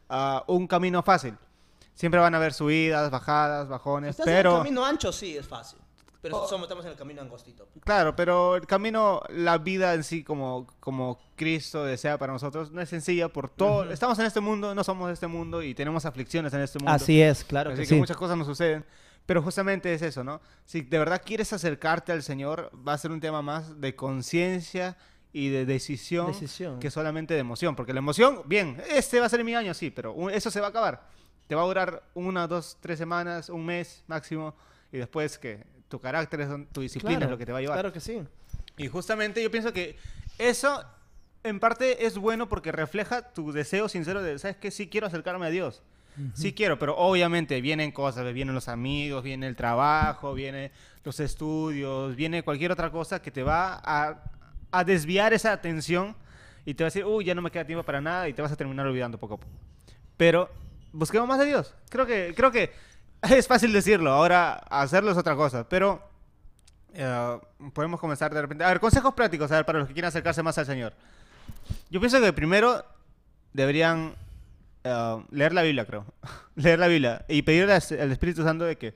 [0.10, 1.36] ah, un camino fácil.
[1.96, 4.52] Siempre van a haber subidas, bajadas, Si bajones, estás en pero...
[4.52, 5.80] el camino ancho, sí, es fácil.
[6.22, 6.48] Pero Oh.
[6.48, 7.68] somos, estamos en el camino angostito.
[7.84, 12.80] Claro, pero el camino, la vida en sí como, como Cristo desea para nosotros, no
[12.80, 13.90] es sencilla por todo.
[13.90, 16.92] Estamos en este mundo, no somos de este mundo y tenemos aflicciones en este mundo.
[17.22, 18.86] es, claro Así que, muchas cosas nos suceden.
[19.30, 20.42] Pero justamente es eso, ¿no?
[20.66, 24.98] Si de verdad quieres acercarte al Señor, va a ser un tema más de conciencia
[25.32, 26.80] y de decisión, Decisión.
[26.80, 27.76] que solamente de emoción.
[27.76, 30.60] Porque la emoción, bien, este va a ser mi año, sí, pero un- eso se
[30.60, 31.08] va a acabar.
[31.46, 34.56] Te va a durar una, dos, tres semanas, un mes máximo,
[34.92, 37.76] y después que tu carácter, tu disciplina Claro, es lo que te va a llevar.
[37.78, 38.24] Claro que sí.
[38.78, 39.96] Y justamente yo pienso que
[40.40, 40.84] eso
[41.44, 44.72] en parte es bueno porque refleja tu deseo sincero de, ¿sabes qué?
[44.72, 45.84] Sí quiero acercarme a Dios.
[46.34, 50.72] Sí quiero, pero obviamente vienen cosas, vienen los amigos, viene el trabajo, viene
[51.04, 54.24] los estudios, viene cualquier otra cosa que te va a,
[54.72, 56.16] a desviar esa atención
[56.66, 58.42] y te va a decir, uy, ya no me queda tiempo para nada y te
[58.42, 59.52] vas a terminar olvidando poco a poco.
[60.18, 60.50] Pero
[60.92, 61.74] busquemos más de Dios.
[61.90, 62.74] Creo que, creo que
[63.22, 66.02] es fácil decirlo, ahora hacerlo es otra cosa, pero
[66.94, 67.40] eh,
[67.74, 68.64] podemos comenzar de repente.
[68.64, 70.94] A ver, consejos prácticos, a ver, para los que quieran acercarse más al Señor.
[71.90, 72.84] Yo pienso que primero
[73.54, 74.14] deberían
[74.90, 76.06] eh, leer la Biblia, creo.
[76.56, 78.94] leer la Biblia y pedirle al Espíritu Santo de que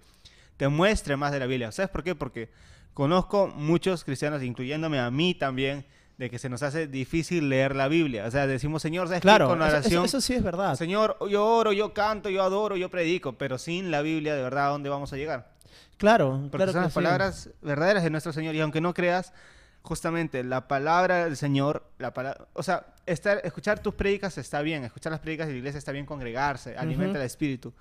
[0.58, 1.72] te muestre más de la Biblia.
[1.72, 2.16] ¿Sabes por qué?
[2.16, 2.50] Porque
[2.94, 5.86] conozco muchos cristianos, incluyéndome a mí también,
[6.18, 8.26] de que se nos hace difícil leer la Biblia.
[8.28, 9.24] O sea, decimos, Señor, ¿sabes qué?
[9.24, 10.76] Claro, Con eso- eso, oración, eso sí es verdad.
[10.76, 14.68] Señor, yo oro, yo canto, yo adoro, yo predico, pero sin la Biblia, de verdad,
[14.68, 15.52] ¿a dónde vamos a llegar?
[15.98, 16.96] Claro, Porque claro son las sí.
[16.96, 18.54] palabras verdaderas de nuestro Señor.
[18.56, 19.34] Y aunque no creas,
[19.84, 24.84] justamente la palabra del Señor, la palabra, o sea, estar, escuchar tus prédicas está bien,
[24.86, 27.19] escuchar las prédicas de la iglesia está bien, congregarse, alimenta Ujú.
[27.19, 27.74] el espíritu.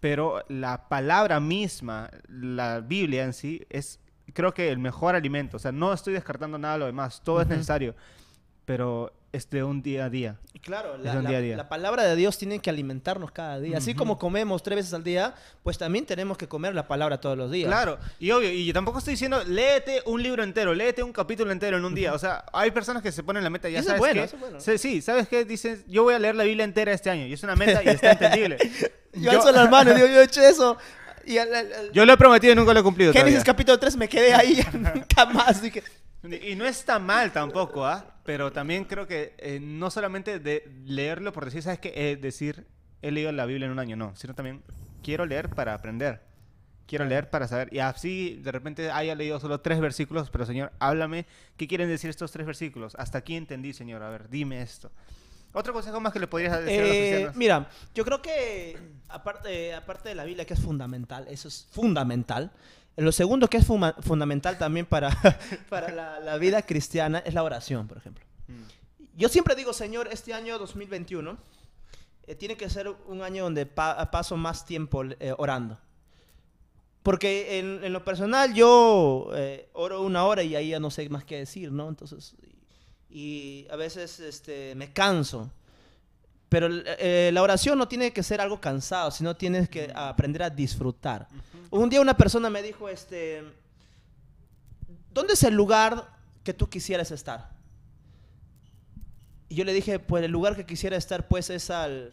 [0.00, 3.98] Pero la palabra misma, la Biblia en sí, es
[4.34, 5.56] creo que el mejor alimento.
[5.56, 7.96] O sea, no estoy descartando nada de lo demás, todo es necesario.
[8.64, 10.36] pero es de un día a día.
[10.54, 11.56] Y Claro, la, la- día a día.
[11.56, 13.76] la palabra de Dios tiene que alimentarnos cada día.
[13.78, 13.98] Así Ujú.
[13.98, 17.50] como comemos tres veces al día, pues también tenemos que comer la palabra todos los
[17.50, 17.68] días.
[17.68, 21.52] Claro, y obvio, y yo tampoco estoy diciendo, léete un libro entero, léete un capítulo
[21.52, 22.14] entero en un día.
[22.14, 24.24] O sea, hay personas que se ponen la meta, ya Eso sabes bueno, qué?
[24.24, 24.60] eso es bueno.
[24.60, 25.44] Sí, sí, ¿sabes qué?
[25.44, 27.26] Dicen, yo voy a leer la Biblia entera este año.
[27.26, 28.58] Y es una meta y está entendible.
[29.14, 30.76] Yo, alzo las manos digo, yo he hecho eso.
[31.24, 33.78] Y al, al- al- yo lo he prometido y nunca lo he cumplido Génesis capítulo
[33.78, 35.60] 3 me quedé ahí nunca más.
[35.62, 35.82] Dije,
[36.46, 38.04] Y no está mal tampoco, ¿ah?
[38.28, 41.94] Pero también creo que eh, no solamente de leerlo por decir, ¿sabes qué?
[41.96, 42.66] Eh, decir,
[43.00, 44.14] he leído la Biblia en un año, no.
[44.16, 44.62] Sino también,
[45.02, 46.20] quiero leer para aprender.
[46.86, 47.72] Quiero leer para saber.
[47.72, 51.24] Y así, de repente, haya leído solo tres versículos, pero Señor, háblame.
[51.56, 52.94] ¿Qué quieren decir estos tres versículos?
[52.98, 54.02] Hasta aquí entendí, Señor.
[54.02, 54.90] A ver, dime esto.
[55.54, 57.36] Otro consejo más que le podrías decir a los Eh, cristianos.
[57.36, 58.76] mira, yo creo que
[59.08, 62.52] aparte, aparte de la Biblia, que es fundamental, eso es fundamental.
[63.04, 65.10] Lo segundo que es fuma- fundamental también para,
[65.68, 68.24] para la, la vida cristiana es la oración, por ejemplo.
[68.48, 68.62] Mm.
[69.16, 71.36] Yo siempre digo, Señor, este año 2021
[72.26, 75.78] eh, tiene que ser un año donde pa- paso más tiempo eh, orando.
[77.02, 81.08] Porque en, en lo personal yo eh, oro una hora y ahí ya no sé
[81.08, 81.88] más qué decir, ¿no?
[81.88, 82.34] Entonces,
[83.08, 85.50] y, y a veces este, me canso.
[86.48, 90.50] Pero eh, la oración no tiene que ser algo cansado, sino tienes que aprender a
[90.50, 91.28] disfrutar.
[91.70, 93.42] Un día una persona me dijo, este,
[95.12, 96.08] ¿dónde es el lugar
[96.44, 97.50] que tú quisieras estar?
[99.50, 102.12] Y yo le dije, pues el lugar que quisiera estar pues es al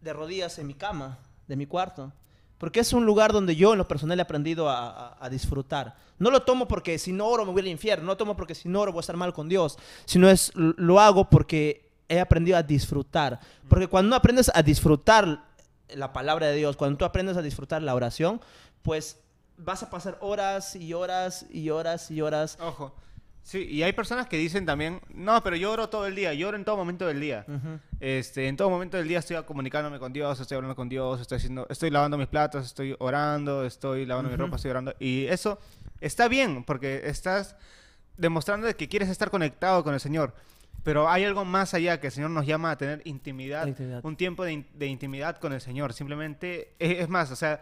[0.00, 2.12] de rodillas en mi cama, de mi cuarto.
[2.58, 5.94] Porque es un lugar donde yo en lo personal he aprendido a, a- a disfrutar.
[6.18, 8.54] No lo tomo porque si no oro me voy al infierno, no lo tomo porque
[8.54, 12.20] si no oro voy a estar mal con Dios, sino es lo hago porque he
[12.20, 13.40] aprendido a disfrutar.
[13.68, 15.44] Porque cuando aprendes a disfrutar
[15.88, 18.40] la palabra de Dios, cuando tú aprendes a disfrutar la oración,
[18.82, 19.20] pues
[19.56, 22.58] vas a pasar horas y horas y horas y horas.
[22.60, 22.94] Ojo.
[23.42, 26.48] Sí, y hay personas que dicen también, no, pero yo oro todo el día, yo
[26.48, 27.44] oro en todo momento del día.
[27.46, 27.78] Ujú.
[28.00, 31.36] Este, en todo momento del día estoy comunicándome con Dios, estoy hablando con Dios, estoy
[31.36, 34.94] haciendo, estoy lavando mis platos, estoy orando, estoy lavando mi ropa, estoy orando.
[34.98, 35.60] Y eso
[36.00, 37.54] está bien, porque estás
[38.16, 40.34] demostrando de que quieres estar conectado con el Señor.
[40.86, 44.00] Pero hay algo más allá que el Señor nos llama a tener intimidad, Intimidad.
[44.04, 45.92] un tiempo de, in- de intimidad con el Señor.
[45.92, 47.60] Simplemente, es, es más, o sea,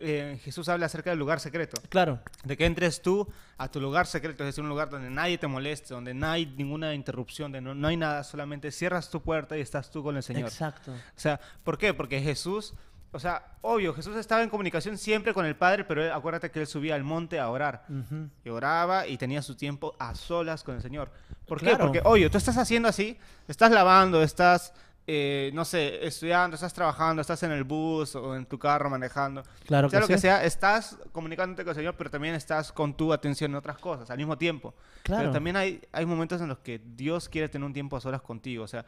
[0.00, 1.80] eh, Jesús habla acerca del lugar secreto.
[1.88, 2.18] Claro.
[2.42, 3.24] De que entres tú
[3.56, 6.44] a tu lugar secreto, es decir, un lugar donde nadie te moleste, donde no hay
[6.44, 10.16] ninguna interrupción, donde no, no hay nada, solamente cierras tu puerta y estás tú con
[10.16, 10.48] el Señor.
[10.48, 10.90] Exacto.
[10.90, 11.94] O sea, ¿por qué?
[11.94, 12.74] Porque Jesús,
[13.12, 16.60] o sea, obvio, Jesús estaba en comunicación siempre con el Padre, pero él- acuérdate que
[16.60, 17.84] él subía al monte a orar.
[17.88, 18.28] Ujú.
[18.44, 21.10] Y oraba y tenía su tiempo a solas con el Señor.
[21.46, 21.66] ¿Por qué?
[21.66, 21.84] Claro.
[21.86, 24.74] Porque, obvio, tú estás haciendo así, estás lavando, estás,
[25.06, 29.42] eh, no sé, estudiando, estás trabajando, estás en el bus o en tu carro manejando.
[29.64, 30.20] Claro sea que lo que sí.
[30.22, 34.10] sea, estás comunicándote con el Señor, pero también estás con tu atención en otras cosas
[34.10, 34.74] al mismo tiempo.
[35.04, 35.22] Claro.
[35.22, 38.20] Pero también hay, hay momentos en los que Dios quiere tener un tiempo a solas
[38.20, 38.84] contigo, o sea,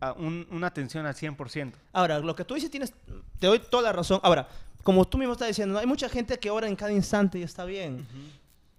[0.00, 1.72] a un- una atención al 100%.
[1.92, 2.92] Ahora, lo que tú dices tienes,
[3.38, 4.20] te doy toda la razón.
[4.22, 4.48] Ahora,
[4.82, 7.64] como tú mismo estás diciendo, hay mucha gente que ora en cada instante y está
[7.64, 8.06] bien.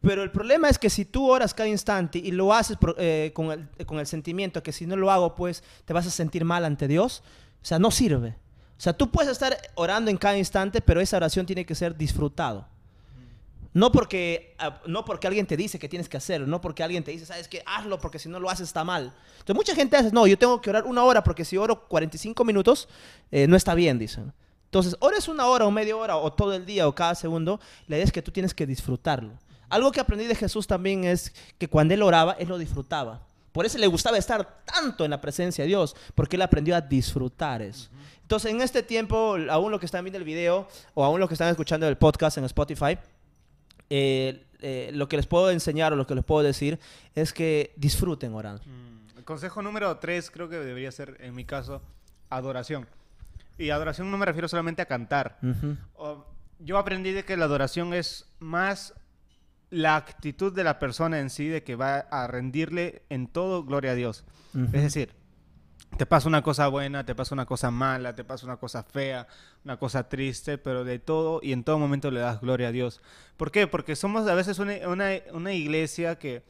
[0.01, 3.51] Pero el problema es que si tú oras cada instante y lo haces eh, con,
[3.51, 6.63] el, con el sentimiento que si no lo hago, pues te vas a sentir mal
[6.63, 7.21] ante Dios,
[7.62, 8.29] o sea, no sirve.
[8.77, 11.97] O sea, tú puedes estar orando en cada instante, pero esa oración tiene que ser
[11.97, 12.65] disfrutado.
[13.73, 17.03] No porque, ah, no porque alguien te dice que tienes que hacerlo, no porque alguien
[17.03, 19.13] te dice, sabes que hazlo porque si no lo haces está mal.
[19.34, 22.43] Entonces mucha gente hace, no, yo tengo que orar una hora porque si oro 45
[22.43, 22.88] minutos
[23.32, 24.34] eh, no está bien, dicen.
[24.65, 27.95] Entonces, ores una hora o media hora o todo el día o cada segundo, la
[27.95, 29.32] idea es que tú tienes que disfrutarlo.
[29.67, 33.21] Algo que aprendí de Jesús también es que cuando él oraba, él lo disfrutaba.
[33.51, 36.82] Por eso le gustaba estar tanto en la presencia de Dios, porque él aprendió a
[36.82, 37.89] disfrutar eso.
[38.21, 41.34] Entonces, en este tiempo, aún lo que están viendo el video o aún lo que
[41.34, 42.99] están escuchando el podcast en Spotify,
[43.89, 46.80] eh, eh, lo que les puedo enseñar o lo que les puedo decir
[47.15, 48.62] es que disfruten orando.
[49.17, 51.82] El consejo número tres creo que debería ser, en mi caso,
[52.30, 52.88] adoración.
[53.58, 55.38] Y adoración no me refiero solamente a cantar.
[55.43, 55.75] Ujú.
[55.95, 56.25] O-
[56.60, 58.93] yo aprendí de que la adoración es más
[59.69, 63.91] la actitud de la persona en sí, de que va a rendirle en todo gloria
[63.91, 64.25] a Dios.
[64.54, 64.65] Ujú.
[64.65, 65.12] Es decir,
[65.97, 69.28] te pasa una cosa buena, te pasa una cosa mala, te pasa una cosa fea,
[69.65, 73.02] una cosa triste, pero de todo y en todo momento le das gloria a Dios.
[73.38, 73.67] ¿Por qué?
[73.67, 76.43] Porque somos a veces una, una- una iglesia que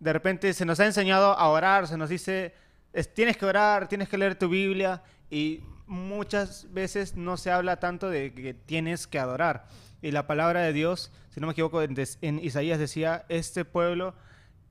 [0.00, 2.54] de repente se nos ha enseñado a orar, se nos dice,
[2.92, 7.78] es- tienes que orar, tienes que leer tu Biblia y muchas veces no se habla
[7.78, 9.66] tanto de que tienes que adorar.
[10.00, 14.14] Y la palabra de Dios, si no me equivoco, en, Isaías decía, este pueblo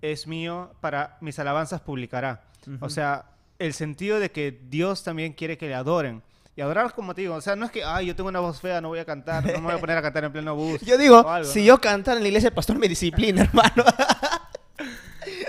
[0.02, 2.44] es mío, para mis alabanzas publicará.
[2.82, 3.26] O sea,
[3.60, 6.22] el sentido de que Dios también quiere que le adoren.
[6.58, 8.62] Y adorar, como te digo, o sea, no es que, ay, yo tengo una voz
[8.62, 10.80] fea, no voy a cantar, no me voy a poner a cantar en pleno bus.
[10.86, 11.66] Yo digo, algo, si ¿no?
[11.66, 13.84] yo cantar en la iglesia, el pastor me disciplina, hermano.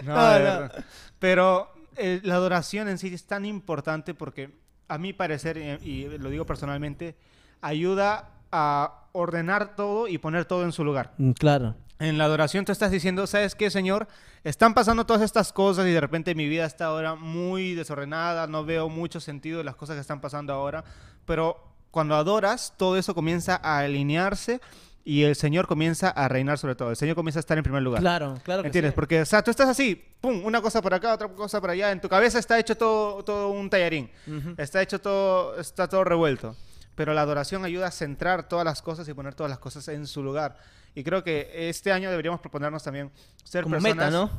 [0.04, 0.44] No, No, de no.
[0.44, 0.84] verdad.
[1.20, 4.50] Pero eh, la adoración en sí es tan importante porque,
[4.88, 7.14] a mi parecer, y, y lo digo personalmente,
[7.60, 11.12] ayuda a ordenar todo y poner todo en su lugar.
[11.18, 11.76] Mm, Claro.
[11.98, 14.06] En la adoración tú estás diciendo, ¿sabes qué, Señor?
[14.44, 18.64] Están pasando todas estas cosas y de repente mi vida está ahora muy desordenada, no
[18.64, 20.84] veo mucho sentido de las cosas que están pasando ahora,
[21.24, 24.60] pero cuando adoras, todo eso comienza a alinearse
[25.06, 26.90] y el Señor comienza a reinar sobre todo.
[26.90, 28.02] El Señor comienza a estar en primer lugar.
[28.02, 28.92] Claro, claro que ¿Entiendes?
[28.92, 28.94] sí.
[28.96, 31.92] Porque, o sea, tú estás así, pum, una cosa por acá, otra cosa por allá,
[31.92, 34.10] en tu cabeza está hecho todo, todo un tallarín.
[34.58, 36.56] Está hecho todo, está todo revuelto.
[36.94, 40.06] Pero la adoración ayuda a centrar todas las cosas y poner todas las cosas en
[40.06, 40.58] su lugar.
[40.96, 43.12] Y creo que este año deberíamos proponernos también
[43.44, 43.96] ser Como personas...
[43.96, 44.30] meta, ¿no?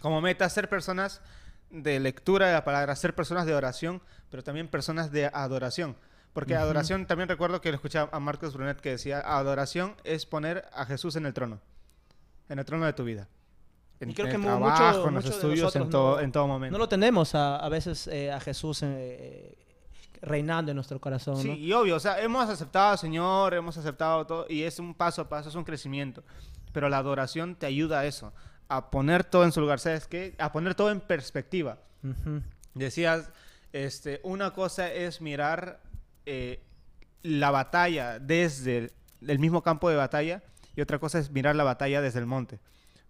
[0.00, 1.20] Como meta, ser personas
[1.68, 5.96] de lectura de la palabra, ser personas de oración, pero también personas de adoración.
[6.32, 10.66] Porque adoración, también recuerdo que le escuché a Marcos Brunet que decía, adoración es poner
[10.72, 11.60] a Jesús en el trono,
[12.48, 13.26] en el trono de tu vida.
[13.98, 16.20] En Y creo el que mu- trabajo, mucho- en los mucho estudios, en todo, no-
[16.20, 16.72] en todo momento.
[16.72, 19.56] No lo tenemos a, a veces eh, a Jesús eh,
[20.22, 21.54] reinando en nuestro corazón, Sí, ¿no?
[21.54, 25.22] y obvio, o sea, hemos aceptado al Señor, hemos aceptado todo, y es un paso
[25.22, 26.22] a paso, es un crecimiento.
[26.72, 28.32] Pero la adoración te ayuda a eso,
[28.68, 30.34] a poner todo en su lugar, ¿sabes qué?
[30.38, 31.78] A poner todo en perspectiva.
[32.74, 33.30] Decías,
[33.72, 35.80] este, una cosa es mirar
[36.26, 36.60] eh,
[37.22, 38.92] la batalla desde el,
[39.26, 40.42] el mismo campo de batalla
[40.74, 42.60] y otra cosa es mirar la batalla desde el monte.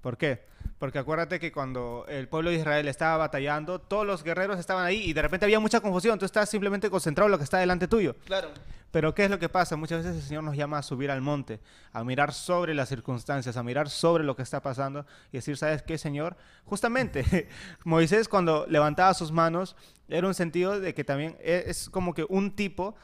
[0.00, 0.44] ¿Por qué?
[0.78, 5.02] Porque acuérdate que cuando el pueblo de Israel estaba batallando, todos los guerreros estaban ahí
[5.04, 6.18] y de repente había mucha confusión.
[6.18, 8.14] Tú estás simplemente concentrado en lo que está delante tuyo.
[8.26, 8.48] Claro.
[8.90, 9.76] Pero ¿qué es lo que pasa?
[9.76, 11.60] Muchas veces el Señor nos llama a subir al monte,
[11.92, 15.82] a mirar sobre las circunstancias, a mirar sobre lo que está pasando y decir, ¿sabes
[15.82, 16.36] qué, Señor?
[16.64, 17.48] Justamente,
[17.84, 19.76] Moisés cuando levantaba sus manos,
[20.08, 22.94] era un sentido de que también e- es como que un tipo,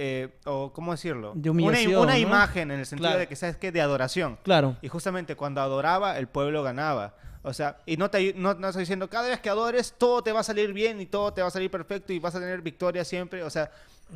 [0.00, 1.32] eh, o ¿cómo decirlo?
[1.34, 2.18] De una, humillación, una ¿no?
[2.18, 3.18] imagen en el sentido Claro.
[3.20, 3.72] de que, ¿sabes qué?
[3.72, 4.38] De adoración.
[4.44, 4.76] Claro.
[4.80, 7.16] Y justamente cuando adoraba, el pueblo ganaba.
[7.42, 10.30] O sea, y no te no, no estoy diciendo, cada vez que adores, todo te
[10.32, 12.62] va a salir bien y todo te va a salir perfecto y vas a tener
[12.62, 13.42] victoria siempre.
[13.42, 13.70] O sea,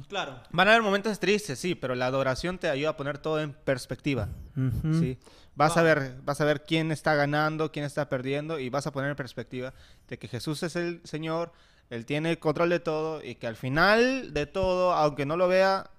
[0.09, 0.40] Claro.
[0.51, 3.53] Van a haber momentos tristes, sí, pero la adoración te ayuda a poner todo en
[3.53, 4.29] perspectiva.
[4.57, 4.95] Ujú.
[5.01, 5.18] ¿sí?
[5.55, 8.92] Vas, a ver, vas a ver quién está ganando, quién está perdiendo y vas a
[8.92, 9.75] poner en perspectiva
[10.09, 11.53] de que Jesús es el Señor,
[11.90, 15.47] Él tiene el control de todo y que al final de todo, aunque no lo
[15.49, 15.90] vea,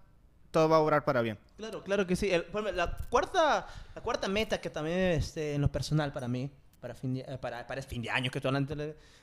[0.51, 1.37] todo va a obrar para bien.
[1.57, 2.31] Claro, claro que sí.
[2.31, 6.95] El- la cuarta, la cuarta meta que también este, en lo personal para mí, para
[6.95, 8.63] fin de, eh, para, para fin de año, que tú hablas,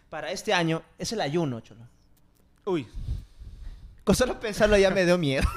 [0.09, 1.87] para este año, es el ayuno, cholo.
[2.65, 2.87] Uy,
[4.05, 5.47] Con solo pensarlo ya me dio miedo.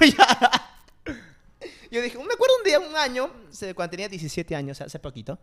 [1.90, 5.38] Yo dije, me acuerdo un día, un año, se- cuando tenía 17 años, hace poquito.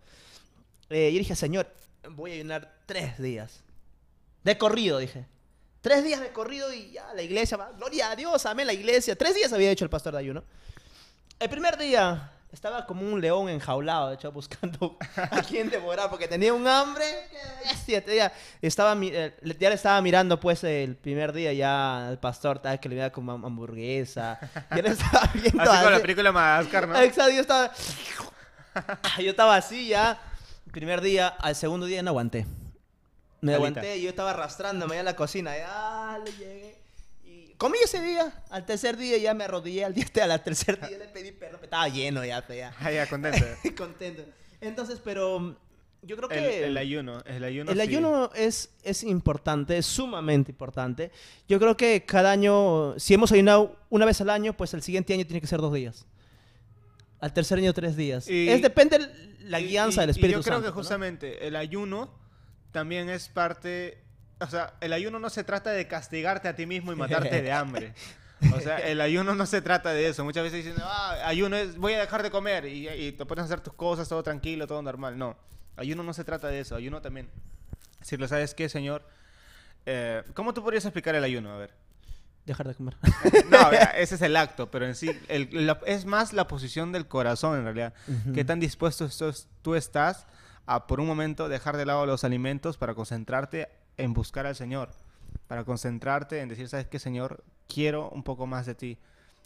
[0.89, 1.73] eh, yo dije, Señor,
[2.09, 3.63] voy a ayunar tres días.
[4.43, 5.25] De corrido, dije.
[5.81, 7.71] Tres días de corrido y ya la iglesia va.
[7.71, 9.15] Gloria a Dios, amén la iglesia.
[9.15, 10.43] Tres días había hecho el pastor de ayuno.
[11.39, 16.27] El primer día estaba como un león enjaulado, de hecho, buscando a quién devorar, porque
[16.27, 17.03] tenía un hambre.
[17.63, 22.59] bestia, tenía- estaba, eh, ya le estaba mirando, pues, el primer día ya al pastor,
[22.59, 24.39] tal, que le veía como ham- hamburguesa.
[24.69, 26.99] Ya le estaba viendo así con la película Madagascar, ¿no?
[26.99, 27.71] Exacto, yo estaba...
[29.19, 30.21] yo estaba así ya.
[30.71, 32.45] Primer día, al segundo día no aguanté.
[33.41, 33.67] Me Alita.
[33.81, 35.57] aguanté y yo estaba arrastrándome allá a la cocina.
[35.57, 36.75] Ya le llegué.
[37.25, 38.43] Y comí ese día.
[38.49, 39.83] Al tercer día ya me arrodillé.
[39.85, 41.59] Al día este, al tercer día le pedí perdón.
[41.63, 42.73] Estaba lleno ya, ya.
[42.79, 43.45] Ah, ya, contento.
[43.77, 44.23] Contento.
[44.61, 45.55] Entonces, pero mm,
[46.03, 46.63] yo creo El, que...
[46.65, 47.81] el ayuno, el ayuno El sí.
[47.81, 51.11] ayuno es, es importante, es sumamente importante.
[51.47, 55.13] Yo creo que cada año, si hemos ayunado una vez al año, pues el siguiente
[55.15, 56.05] año tiene que ser dos días.
[57.19, 58.27] Al tercer año, tres días.
[58.29, 60.65] Y- es depende el- la guianza y- del Espíritu yo creo Santo.
[60.67, 60.75] que ¿no?
[60.75, 62.09] justamente el ayuno
[62.71, 64.03] también es parte,
[64.39, 67.51] o sea, el ayuno no se trata de castigarte a ti mismo y matarte de
[67.51, 67.93] hambre.
[68.55, 70.23] O sea, el ayuno no se trata de eso.
[70.23, 73.43] Muchas veces dicen, ah, ayuno es, voy a dejar de comer y, y te pones
[73.43, 75.15] a hacer tus cosas, todo tranquilo, todo normal.
[75.17, 75.37] No,
[75.77, 76.75] ayuno no se trata de eso.
[76.75, 77.29] Ayuno también.
[78.01, 79.03] Si lo sabes qué, Señor,
[79.85, 81.51] eh, ¿cómo tú podrías explicar el ayuno?
[81.53, 81.71] A ver.
[82.47, 82.95] Dejar de comer.
[83.49, 87.07] No, ese es el acto, pero en sí el- la- es más la posición del
[87.07, 87.93] corazón en realidad.
[88.33, 89.07] ¿Qué tan dispuesto
[89.61, 90.25] tú estás
[90.87, 94.89] por un momento dejar de lado los alimentos para concentrarte en buscar al Señor?
[95.47, 97.43] Para concentrarte en decir, ¿sabes qué, Señor?
[97.67, 98.97] Quiero un poco más de ti.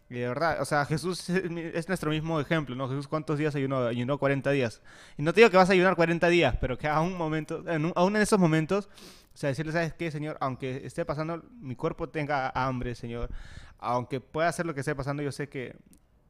[0.09, 2.87] Y de verdad, o sea, Jesús es nuestro mismo ejemplo, ¿no?
[2.87, 3.85] Jesús, ¿cuántos días ayunó?
[3.87, 4.81] Ayunó 40 días.
[5.17, 7.63] Y no te digo que vas a ayunar 40 días, pero que a un momento,
[7.67, 8.87] en un- aún en esos momentos,
[9.33, 10.37] o sea, decirle, ¿sabes qué, Señor?
[10.41, 13.31] Aunque esté pasando, mi cuerpo tenga hambre, Señor,
[13.79, 15.75] aunque pueda hacer lo que esté pasando, yo sé que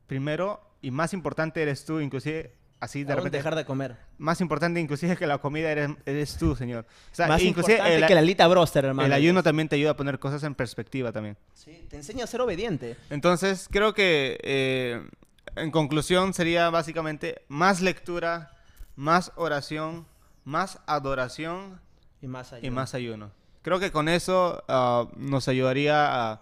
[0.08, 2.54] primero y más importante eres tú, inclusive
[2.86, 3.38] así de repente.
[3.38, 3.98] dejar de comer.
[4.18, 6.86] Más importante inclusive que la comida eres, eres tú, Señor.
[7.12, 9.06] O sea, Más inclusive importante el, que la Lita Broster, hermano.
[9.06, 11.38] el ayuno también te ayuda a poner cosas en perspectiva también.
[11.54, 12.96] Sí, te enseña a ser obediente.
[13.10, 15.06] Entonces, creo que eh,
[15.56, 18.52] en conclusión sería básicamente más lectura,
[18.96, 20.06] más oración,
[20.46, 21.80] más adoración
[22.22, 22.68] Y más ayuno.
[22.68, 23.32] y más ayuno.
[23.62, 26.42] Creo que con eso ah, nos ayudaría a,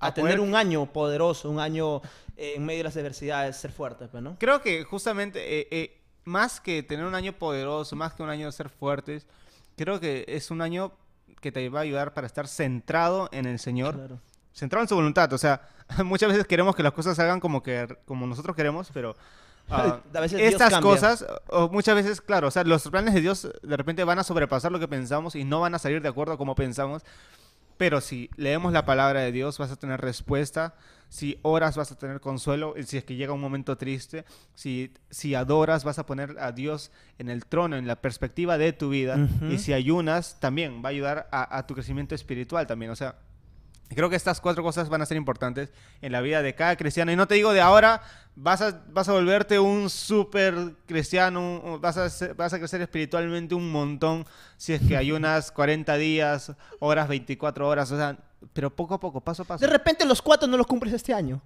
[0.00, 2.02] A, tener poder- un año poderoso, un año
[2.36, 4.36] eh, en medio de las adversidades, ser fuerte, pues, ¿no?
[4.38, 8.46] Creo que justamente, eh, eh, más que tener un año poderoso, más que un año
[8.46, 9.26] de ser fuertes,
[9.76, 10.92] creo que es un año
[11.40, 14.20] que te va a ayudar para estar centrado en el Señor, Claro.
[14.52, 15.32] centrado en su voluntad.
[15.32, 15.68] O sea,
[16.04, 19.16] muchas veces queremos que las cosas se hagan como, que, como nosotros queremos, pero...
[19.70, 23.48] ah, A veces estas cosas, o muchas veces, claro, o sea, los planes de Dios
[23.62, 26.34] de repente van a sobrepasar lo que pensamos y no van a salir de acuerdo
[26.34, 27.02] a como pensamos.
[27.76, 30.74] Pero si leemos la palabra de Dios, vas a tener respuesta.
[31.08, 32.74] Si oras, vas a tener consuelo.
[32.76, 36.52] y Si es que llega un momento triste, si, si adoras, vas a poner a
[36.52, 39.18] Dios en el trono, en la perspectiva de tu vida.
[39.50, 42.90] Y si ayunas, también va a ayudar a, a tu crecimiento espiritual también.
[42.90, 43.16] O sea,
[43.94, 45.70] creo que estas cuatro cosas van a ser importantes
[46.00, 47.12] en la vida de cada cristiano.
[47.12, 48.02] Y no te digo de ahora,
[48.34, 50.54] vas a, vas a volverte un súper
[50.86, 54.24] cristiano, vas a, vas a crecer espiritualmente un montón
[54.56, 58.16] si es que ayunas 40 días, horas, 24 horas, o sea,
[58.52, 59.64] pero poco a poco, paso a paso.
[59.64, 61.40] De repente los cuatro no los cumples este año.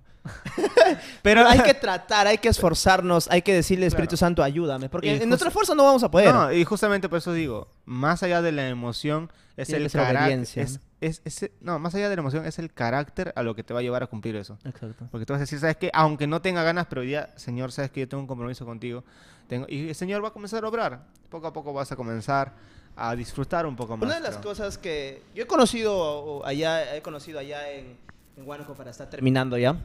[1.22, 4.16] Pero hay que tratar, hay que esforzarnos, hay que decirle, Espíritu.
[4.16, 4.88] Santo, ayúdame.
[4.88, 6.32] Porque en nuestro esfuerzo no vamos a poder.
[6.34, 9.90] No, y justamente por eso digo, más allá de la emoción, es Tiene el que
[9.90, 10.40] ser carácter.
[10.40, 13.62] Es, es- es- no, más allá de la emoción, es el carácter a lo que
[13.64, 14.58] te va a llevar a cumplir eso.
[14.64, 15.08] Exacto.
[15.10, 15.90] Porque tú vas a decir, ¿sabes qué?
[15.94, 19.04] Aunque no tenga ganas, pero hoy día, Señor, sabes que yo tengo un compromiso contigo.
[19.48, 19.66] Tengo...
[19.68, 21.06] Y el Señor va a comenzar a obrar.
[21.30, 22.52] Poco a poco vas a comenzar
[22.96, 24.06] a disfrutar un poco más.
[24.06, 24.50] Una de las creo.
[24.50, 27.96] cosas que yo he conocido allá, he conocido allá en,
[28.36, 29.76] en Huánuco para estar terminando ya,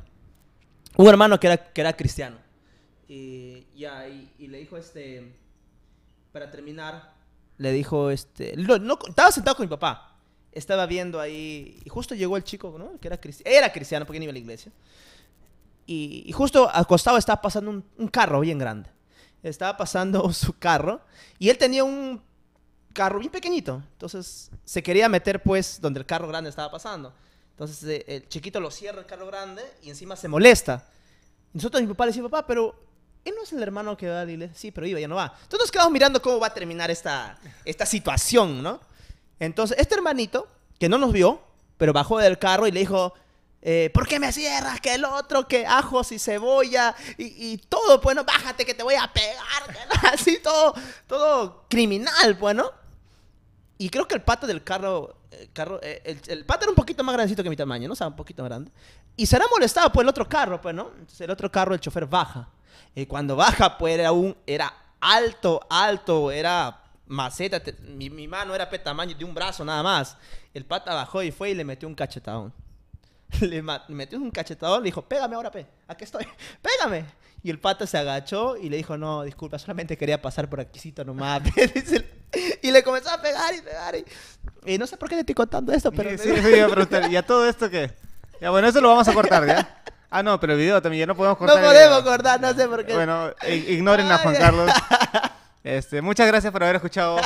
[0.97, 2.37] un hermano que era, que era cristiano.
[3.07, 5.35] Y, ya, y, le dijo este,
[6.31, 7.13] para terminar,
[7.57, 10.17] le dijo este, lo- no, estaba sentado con mi papá,
[10.51, 12.97] estaba viendo ahí, y justo llegó el chico, ¿no?
[12.99, 14.71] Que era cristiano, era cristiano porque no iba a la iglesia.
[15.85, 18.89] Y, justo al costado estaba pasando un, un carro bien grande.
[19.43, 21.01] Estaba pasando su carro
[21.37, 22.21] y él tenía un
[22.93, 23.83] carro bien pequeñito.
[23.93, 27.13] Entonces se quería meter pues donde el carro grande estaba pasando.
[27.61, 30.83] Entonces eh, el chiquito lo cierra el carro grande y encima se molesta.
[31.53, 32.73] Nosotros mi papá le decía, papá, pero
[33.23, 34.49] él no es el hermano que va a la.
[34.55, 35.31] Sí, pero iba, ya no va.
[35.43, 38.81] Entonces nos quedamos mirando cómo va a terminar esta, esta situación, ¿no?
[39.39, 40.47] Entonces este hermanito,
[40.79, 41.39] que no nos vio,
[41.77, 43.13] pero bajó del carro y le dijo,
[43.61, 44.81] eh, ¿por qué me cierras?
[44.81, 48.95] Que el otro, que ajos y cebolla y, todo, pues no, bájate que te voy
[48.95, 49.67] a pegar.
[49.67, 50.73] que no", Así todo,
[51.05, 52.71] todo criminal, pues, ¿no?
[53.77, 57.13] Y creo que el pata del carro, eh, el, el pata era un poquito más
[57.13, 57.93] grandecito que mi tamaño, ¿no?
[57.93, 58.71] O sea, un poquito grande.
[59.15, 60.91] Y será molestado por el otro carro, pues, ¿no?
[60.93, 62.49] Entonces el otro carro, el chofer baja.
[62.95, 67.59] Y cuando baja, pues era un, era alto, alto, era maceta.
[67.61, 70.17] te- mi, mi mano era pe tamaño de un brazo nada más.
[70.53, 72.53] El pata bajó y fue y le metió un cachetadón.
[73.39, 75.65] Le metió un cachetadón, le dijo, pégame ahora, pe.
[75.87, 76.27] Aquí estoy.
[76.61, 77.05] Pégame.
[77.43, 81.03] Y el pata se agachó y le dijo, no, disculpa, solamente quería pasar por aquícito
[81.03, 81.41] nomás.
[81.55, 82.05] pe", dice el-
[82.61, 83.95] y le comenzó a pegar y pegar.
[83.95, 84.05] Y,
[84.73, 86.09] y no sé por qué le estoy contando esto, pero...
[86.11, 87.11] Sí, sí, iba a preguntar.
[87.11, 87.91] ¿Y a todo esto qué?
[88.39, 89.83] Ya, bueno, eso lo vamos a cortar, ¿ya?
[90.09, 91.63] Ah, no, pero el video también, ya no podemos no cortar.
[91.63, 92.93] el podemos cortar, no sé por qué.
[92.93, 94.71] Bueno, ignoren a Juan Carlos.
[95.63, 97.17] Este, muchas gracias por haber escuchado.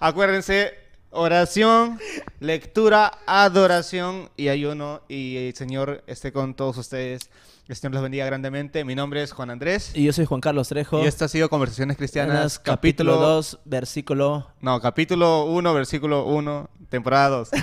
[0.00, 0.72] Acuérdense,
[1.10, 2.00] oración,
[2.40, 5.02] lectura, adoración y ayuno.
[5.08, 7.28] Y el Señor esté con todos ustedes.
[7.68, 8.84] El Señor los bendiga grandemente.
[8.84, 9.92] Mi nombre es Juan Andrés.
[9.94, 11.02] Y yo soy Juan Carlos Trejo.
[11.02, 14.48] Y esto ha sido Conversaciones Cristianas, capítulo 2, versículo...
[14.60, 17.50] No, capítulo 1, versículo 1, temporada 2.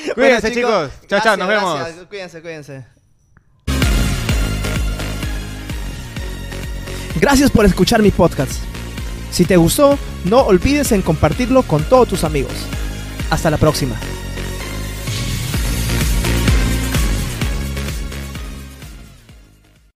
[0.00, 0.90] Bueno, Cuídense, chicos.
[1.06, 1.78] Chao, chao, gracias, nos vemos.
[1.78, 2.06] gracias.
[2.06, 2.86] Cuídense, cuídense.
[7.20, 8.52] Gracias por escuchar mi podcast.
[9.30, 12.54] Si te gustó, no olvides en compartirlo con todos tus amigos.
[13.30, 13.96] Hasta la próxima.